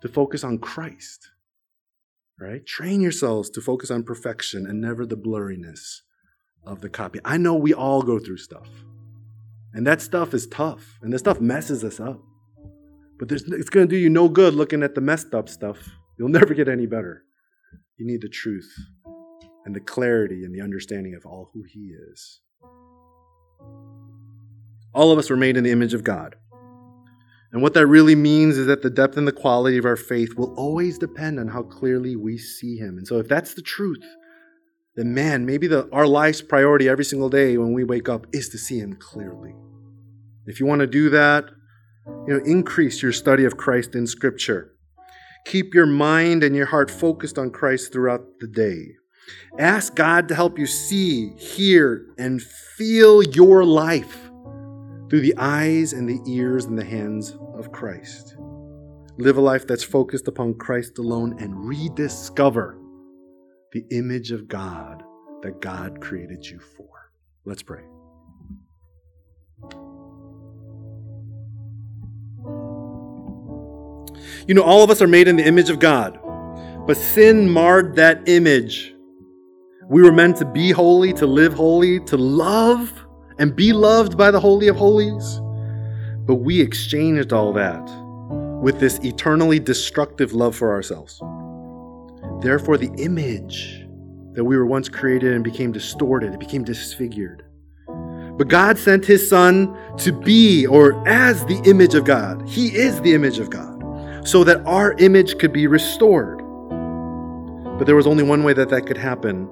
to 0.02 0.08
focus 0.08 0.46
on 0.46 0.60
Christ, 0.60 1.30
right? 2.40 2.66
Train 2.66 3.02
yourselves 3.02 3.50
to 3.50 3.60
focus 3.60 3.92
on 3.92 4.04
perfection 4.04 4.66
and 4.66 4.80
never 4.80 5.06
the 5.06 5.18
blurriness 5.18 6.04
of 6.66 6.82
the 6.82 6.90
copy. 6.90 7.20
I 7.26 7.38
know 7.38 7.56
we 7.56 7.74
all 7.74 8.02
go 8.02 8.20
through 8.20 8.38
stuff, 8.38 8.70
and 9.74 9.86
that 9.88 10.02
stuff 10.02 10.34
is 10.34 10.48
tough, 10.48 11.00
and 11.02 11.12
the 11.12 11.20
stuff 11.20 11.40
messes 11.40 11.84
us 11.84 12.00
up. 12.00 12.22
But 13.20 13.32
it's 13.32 13.70
going 13.70 13.88
to 13.88 13.90
do 13.90 14.00
you 14.00 14.10
no 14.10 14.30
good 14.30 14.56
looking 14.56 14.82
at 14.82 14.96
the 14.96 15.02
messed 15.02 15.36
up 15.36 15.48
stuff. 15.48 15.78
You'll 16.18 16.30
never 16.40 16.54
get 16.54 16.68
any 16.68 16.86
better. 16.86 17.24
You 17.98 18.06
need 18.06 18.22
the 18.22 18.30
truth 18.30 18.74
and 19.66 19.76
the 19.76 19.80
clarity 19.80 20.44
and 20.44 20.56
the 20.56 20.62
understanding 20.62 21.14
of 21.14 21.26
all 21.26 21.52
who 21.54 21.64
He 21.64 21.94
is. 22.12 22.42
All 24.94 25.12
of 25.12 25.20
us 25.20 25.30
were 25.30 25.38
made 25.38 25.56
in 25.56 25.64
the 25.64 25.72
image 25.72 25.94
of 25.94 26.04
God. 26.04 26.36
And 27.54 27.62
what 27.62 27.74
that 27.74 27.86
really 27.86 28.16
means 28.16 28.58
is 28.58 28.68
that 28.68 28.82
the 28.82 28.90
depth 28.90 29.18
and 29.18 29.28
the 29.28 29.32
quality 29.32 29.78
of 29.78 29.86
our 29.86 29.98
faith 29.98 30.36
will 30.36 30.54
always 30.56 30.98
depend 30.98 31.40
on 31.40 31.50
how 31.50 31.64
clearly 31.64 32.16
we 32.16 32.38
see 32.38 32.78
Him. 32.78 32.98
And 32.98 33.06
so, 33.06 33.20
if 33.20 33.28
that's 33.28 33.54
the 33.54 33.62
truth, 33.62 34.04
then 34.96 35.14
man, 35.14 35.46
maybe 35.46 35.68
the, 35.68 35.90
our 35.92 36.06
life's 36.06 36.42
priority 36.42 36.90
every 36.90 37.06
single 37.06 37.30
day 37.30 37.58
when 37.58 37.74
we 37.74 37.84
wake 37.84 38.10
up 38.10 38.28
is 38.34 38.50
to 38.50 38.58
see 38.58 38.80
Him 38.80 38.96
clearly. 38.96 39.56
If 40.46 40.60
you 40.60 40.66
want 40.66 40.82
to 40.82 40.88
do 40.88 41.10
that, 41.12 41.46
you 42.28 42.34
know, 42.34 42.44
increase 42.46 43.02
your 43.02 43.14
study 43.14 43.46
of 43.46 43.58
Christ 43.58 43.96
in 43.96 44.06
Scripture. 44.06 44.74
Keep 45.46 45.74
your 45.74 45.86
mind 45.86 46.44
and 46.44 46.56
your 46.56 46.66
heart 46.66 46.92
focused 46.92 47.38
on 47.38 47.52
Christ 47.52 47.94
throughout 47.94 48.40
the 48.40 48.48
day. 48.48 48.96
Ask 49.60 49.96
God 49.96 50.28
to 50.28 50.36
help 50.36 50.60
you 50.60 50.66
see, 50.66 51.30
hear, 51.38 52.08
and 52.18 52.42
feel 52.42 53.24
your 53.24 53.64
life 53.64 54.30
through 55.10 55.22
the 55.22 55.36
eyes 55.38 55.94
and 55.94 56.10
the 56.10 56.20
ears 56.30 56.66
and 56.66 56.78
the 56.78 56.86
hands 56.86 57.38
of 57.56 57.72
Christ. 57.72 58.36
Live 59.18 59.38
a 59.38 59.42
life 59.42 59.68
that's 59.68 59.84
focused 59.84 60.28
upon 60.28 60.56
Christ 60.56 60.98
alone 60.98 61.38
and 61.40 61.68
rediscover 61.68 62.81
the 63.72 63.86
image 63.92 64.32
of 64.32 64.48
God 64.50 65.02
that 65.44 65.62
God 65.62 66.02
created 66.02 66.46
you 66.46 66.60
for. 66.60 67.12
Let's 67.46 67.64
pray. 67.64 67.84
You 74.48 74.56
know, 74.56 74.64
all 74.64 74.84
of 74.84 74.90
us 74.90 75.02
are 75.02 75.08
made 75.08 75.28
in 75.28 75.38
the 75.38 75.46
image 75.46 75.70
of 75.70 75.80
God, 75.80 76.20
but 76.86 76.98
sin 76.98 77.50
marred 77.50 77.96
that 77.96 78.28
image. 78.28 78.94
We 79.88 80.02
were 80.02 80.12
meant 80.12 80.38
to 80.38 80.46
be 80.46 80.72
holy, 80.72 81.14
to 81.14 81.26
live 81.26 81.54
holy, 81.54 82.00
to 82.02 82.18
love 82.18 82.92
and 83.40 83.56
be 83.56 83.72
loved 83.72 84.18
by 84.18 84.32
the 84.32 84.40
Holy 84.40 84.68
of 84.68 84.76
Holies. 84.76 85.40
But 86.26 86.36
we 86.36 86.60
exchanged 86.60 87.32
all 87.32 87.54
that 87.54 87.82
with 88.62 88.80
this 88.80 89.00
eternally 89.00 89.60
destructive 89.60 90.34
love 90.34 90.56
for 90.56 90.72
ourselves. 90.72 91.22
Therefore, 92.42 92.76
the 92.76 92.92
image 92.98 93.86
that 94.34 94.44
we 94.44 94.58
were 94.58 94.66
once 94.66 94.90
created 94.90 95.34
and 95.34 95.44
became 95.44 95.72
distorted, 95.72 96.34
it 96.34 96.40
became 96.40 96.64
disfigured. 96.64 97.44
But 98.38 98.48
God 98.48 98.80
sent 98.80 99.06
his 99.06 99.30
Son 99.30 99.78
to 99.98 100.12
be 100.12 100.66
or 100.66 101.08
as 101.08 101.46
the 101.46 101.62
image 101.66 101.94
of 101.94 102.06
God. 102.06 102.48
He 102.48 102.70
is 102.70 103.00
the 103.02 103.14
image 103.14 103.38
of 103.38 103.52
God, 103.52 104.28
so 104.28 104.44
that 104.44 104.66
our 104.66 104.94
image 104.94 105.38
could 105.38 105.54
be 105.54 105.68
restored. 105.68 106.40
But 107.78 107.86
there 107.86 107.96
was 107.96 108.08
only 108.08 108.24
one 108.24 108.44
way 108.44 108.54
that 108.54 108.70
that 108.70 108.88
could 108.88 108.98
happen. 108.98 109.48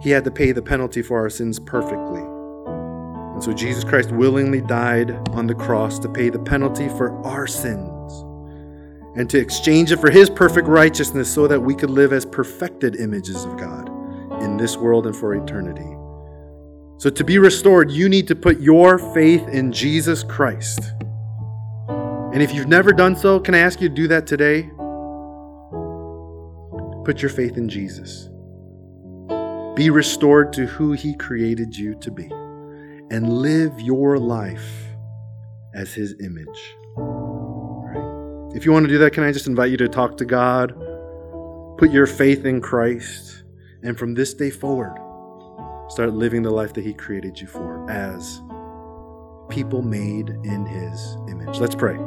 He 0.00 0.08
had 0.08 0.24
to 0.24 0.30
pay 0.30 0.52
the 0.52 0.62
penalty 0.62 1.02
for 1.02 1.18
our 1.18 1.28
sins 1.28 1.58
perfectly. 1.58 2.22
And 2.22 3.42
so 3.42 3.52
Jesus 3.52 3.84
Christ 3.84 4.12
willingly 4.12 4.62
died 4.62 5.10
on 5.32 5.46
the 5.46 5.54
cross 5.54 5.98
to 5.98 6.08
pay 6.08 6.30
the 6.30 6.38
penalty 6.38 6.88
for 6.88 7.14
our 7.26 7.46
sins 7.46 7.93
and 9.16 9.30
to 9.30 9.38
exchange 9.38 9.92
it 9.92 10.00
for 10.00 10.10
his 10.10 10.28
perfect 10.28 10.66
righteousness 10.66 11.32
so 11.32 11.46
that 11.46 11.60
we 11.60 11.74
could 11.74 11.90
live 11.90 12.12
as 12.12 12.24
perfected 12.24 12.96
images 12.96 13.44
of 13.44 13.56
God 13.56 13.88
in 14.42 14.56
this 14.56 14.76
world 14.76 15.06
and 15.06 15.14
for 15.14 15.34
eternity. 15.34 15.96
So, 16.98 17.10
to 17.10 17.24
be 17.24 17.38
restored, 17.38 17.90
you 17.90 18.08
need 18.08 18.28
to 18.28 18.36
put 18.36 18.60
your 18.60 18.98
faith 18.98 19.46
in 19.48 19.72
Jesus 19.72 20.22
Christ. 20.22 20.80
And 21.88 22.42
if 22.42 22.52
you've 22.54 22.68
never 22.68 22.92
done 22.92 23.14
so, 23.14 23.38
can 23.38 23.54
I 23.54 23.58
ask 23.58 23.80
you 23.80 23.88
to 23.88 23.94
do 23.94 24.08
that 24.08 24.26
today? 24.26 24.70
Put 27.04 27.20
your 27.20 27.30
faith 27.30 27.56
in 27.56 27.68
Jesus. 27.68 28.28
Be 29.76 29.90
restored 29.90 30.52
to 30.54 30.66
who 30.66 30.92
He 30.92 31.16
created 31.16 31.76
you 31.76 31.94
to 32.00 32.10
be 32.10 32.28
and 33.10 33.38
live 33.38 33.80
your 33.80 34.18
life 34.18 34.86
as 35.74 35.92
His 35.92 36.14
image. 36.20 37.33
If 38.54 38.64
you 38.64 38.70
want 38.70 38.84
to 38.86 38.88
do 38.88 38.98
that, 38.98 39.12
can 39.12 39.24
I 39.24 39.32
just 39.32 39.48
invite 39.48 39.72
you 39.72 39.76
to 39.78 39.88
talk 39.88 40.16
to 40.18 40.24
God? 40.24 40.74
Put 41.76 41.90
your 41.90 42.06
faith 42.06 42.44
in 42.46 42.60
Christ. 42.60 43.42
And 43.82 43.98
from 43.98 44.14
this 44.14 44.32
day 44.32 44.50
forward, 44.50 44.94
start 45.90 46.12
living 46.12 46.42
the 46.42 46.50
life 46.50 46.72
that 46.74 46.84
He 46.84 46.94
created 46.94 47.40
you 47.40 47.48
for 47.48 47.90
as 47.90 48.40
people 49.50 49.82
made 49.82 50.28
in 50.44 50.66
His 50.66 51.16
image. 51.28 51.58
Let's 51.58 51.74
pray. 51.74 51.98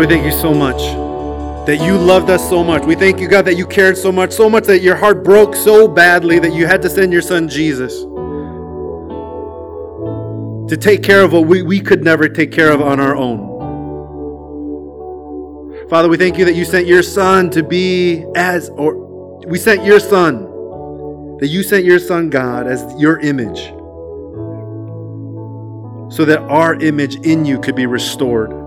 Father, 0.00 0.08
we 0.08 0.16
thank 0.16 0.32
you 0.32 0.40
so 0.40 0.54
much 0.54 0.80
that 1.66 1.76
you 1.84 1.98
loved 1.98 2.30
us 2.30 2.48
so 2.48 2.64
much. 2.64 2.86
We 2.86 2.94
thank 2.94 3.20
you, 3.20 3.28
God, 3.28 3.44
that 3.44 3.58
you 3.58 3.66
cared 3.66 3.98
so 3.98 4.10
much, 4.10 4.32
so 4.32 4.48
much 4.48 4.64
that 4.64 4.80
your 4.80 4.96
heart 4.96 5.22
broke 5.22 5.54
so 5.54 5.86
badly 5.86 6.38
that 6.38 6.54
you 6.54 6.66
had 6.66 6.80
to 6.80 6.88
send 6.88 7.12
your 7.12 7.20
son 7.20 7.50
Jesus 7.50 8.00
to 10.70 10.76
take 10.80 11.02
care 11.02 11.22
of 11.22 11.34
what 11.34 11.46
we, 11.46 11.60
we 11.60 11.80
could 11.80 12.02
never 12.02 12.30
take 12.30 12.50
care 12.50 12.72
of 12.72 12.80
on 12.80 12.98
our 12.98 13.14
own. 13.14 13.46
Father, 15.90 16.08
we 16.08 16.16
thank 16.16 16.38
you 16.38 16.46
that 16.46 16.54
you 16.54 16.64
sent 16.64 16.86
your 16.86 17.02
son 17.02 17.50
to 17.50 17.62
be 17.62 18.24
as, 18.34 18.70
or 18.70 19.38
we 19.48 19.58
sent 19.58 19.84
your 19.84 20.00
son, 20.00 20.44
that 21.40 21.48
you 21.48 21.62
sent 21.62 21.84
your 21.84 21.98
son, 21.98 22.30
God, 22.30 22.66
as 22.66 22.82
your 22.98 23.20
image, 23.20 23.66
so 26.10 26.24
that 26.24 26.38
our 26.48 26.76
image 26.76 27.16
in 27.16 27.44
you 27.44 27.60
could 27.60 27.76
be 27.76 27.84
restored 27.84 28.59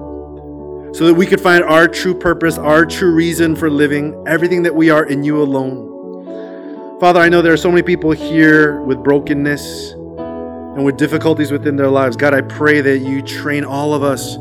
so 0.94 1.08
that 1.08 1.14
we 1.16 1.26
could 1.26 1.42
find 1.42 1.64
our 1.64 1.88
true 1.88 2.14
purpose, 2.14 2.58
our 2.60 2.86
true 2.86 3.14
reason 3.14 3.56
for 3.56 3.70
living, 3.70 4.24
everything 4.28 4.62
that 4.62 4.76
we 4.76 4.92
are 4.92 5.06
in 5.06 5.24
you 5.24 5.42
alone. 5.42 7.00
Father, 7.00 7.20
I 7.20 7.30
know 7.30 7.42
there 7.42 7.52
are 7.52 7.58
so 7.58 7.72
many 7.72 7.82
people 7.82 8.12
here 8.12 8.80
with 8.82 9.04
brokenness 9.04 9.94
and 9.94 10.86
with 10.86 10.96
difficulties 10.98 11.52
within 11.52 11.76
their 11.76 11.90
lives. 11.90 12.16
God, 12.16 12.36
I 12.36 12.42
pray 12.42 12.80
that 12.82 13.00
you 13.00 13.24
train 13.24 13.66
all 13.66 13.96
of 13.96 14.04
us 14.04 14.38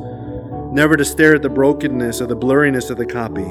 never 0.71 0.95
to 0.97 1.05
stare 1.07 1.37
at 1.37 1.43
the 1.43 1.49
brokenness 1.49 2.21
or 2.21 2.27
the 2.27 2.37
blurriness 2.37 2.91
of 2.91 2.99
the 2.99 3.07
copy, 3.07 3.45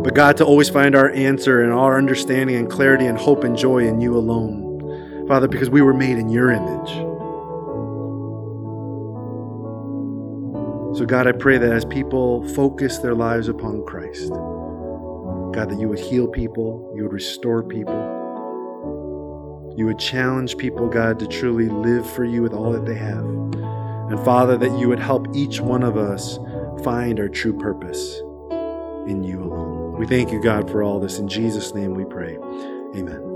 but 0.00 0.14
God, 0.14 0.36
to 0.36 0.44
always 0.44 0.68
find 0.68 0.94
our 0.94 1.10
answer 1.10 1.62
and 1.62 1.72
our 1.72 1.98
understanding 1.98 2.54
and 2.54 2.70
clarity 2.70 3.06
and 3.06 3.18
hope 3.18 3.42
and 3.42 3.56
joy 3.56 3.86
in 3.86 4.00
you 4.00 4.16
alone. 4.16 5.26
Father, 5.26 5.48
because 5.48 5.70
we 5.70 5.82
were 5.82 5.94
made 5.94 6.18
in 6.18 6.28
your 6.28 6.52
image. 6.52 7.11
So, 10.94 11.06
God, 11.06 11.26
I 11.26 11.32
pray 11.32 11.56
that 11.56 11.72
as 11.72 11.84
people 11.86 12.46
focus 12.48 12.98
their 12.98 13.14
lives 13.14 13.48
upon 13.48 13.84
Christ, 13.86 14.28
God, 14.28 15.70
that 15.70 15.78
you 15.80 15.88
would 15.88 15.98
heal 15.98 16.28
people, 16.28 16.92
you 16.94 17.02
would 17.04 17.12
restore 17.12 17.62
people, 17.62 17.94
you 19.76 19.86
would 19.86 19.98
challenge 19.98 20.58
people, 20.58 20.88
God, 20.88 21.18
to 21.20 21.26
truly 21.26 21.68
live 21.68 22.08
for 22.10 22.24
you 22.24 22.42
with 22.42 22.52
all 22.52 22.72
that 22.72 22.84
they 22.84 22.94
have. 22.94 23.24
And 23.24 24.20
Father, 24.22 24.58
that 24.58 24.78
you 24.78 24.88
would 24.88 25.00
help 25.00 25.26
each 25.34 25.60
one 25.60 25.82
of 25.82 25.96
us 25.96 26.38
find 26.84 27.18
our 27.18 27.28
true 27.28 27.56
purpose 27.56 28.18
in 29.08 29.24
you 29.24 29.42
alone. 29.42 29.98
We 29.98 30.06
thank 30.06 30.30
you, 30.30 30.42
God, 30.42 30.70
for 30.70 30.82
all 30.82 31.00
this. 31.00 31.18
In 31.18 31.26
Jesus' 31.26 31.74
name 31.74 31.94
we 31.94 32.04
pray. 32.04 32.36
Amen. 32.94 33.31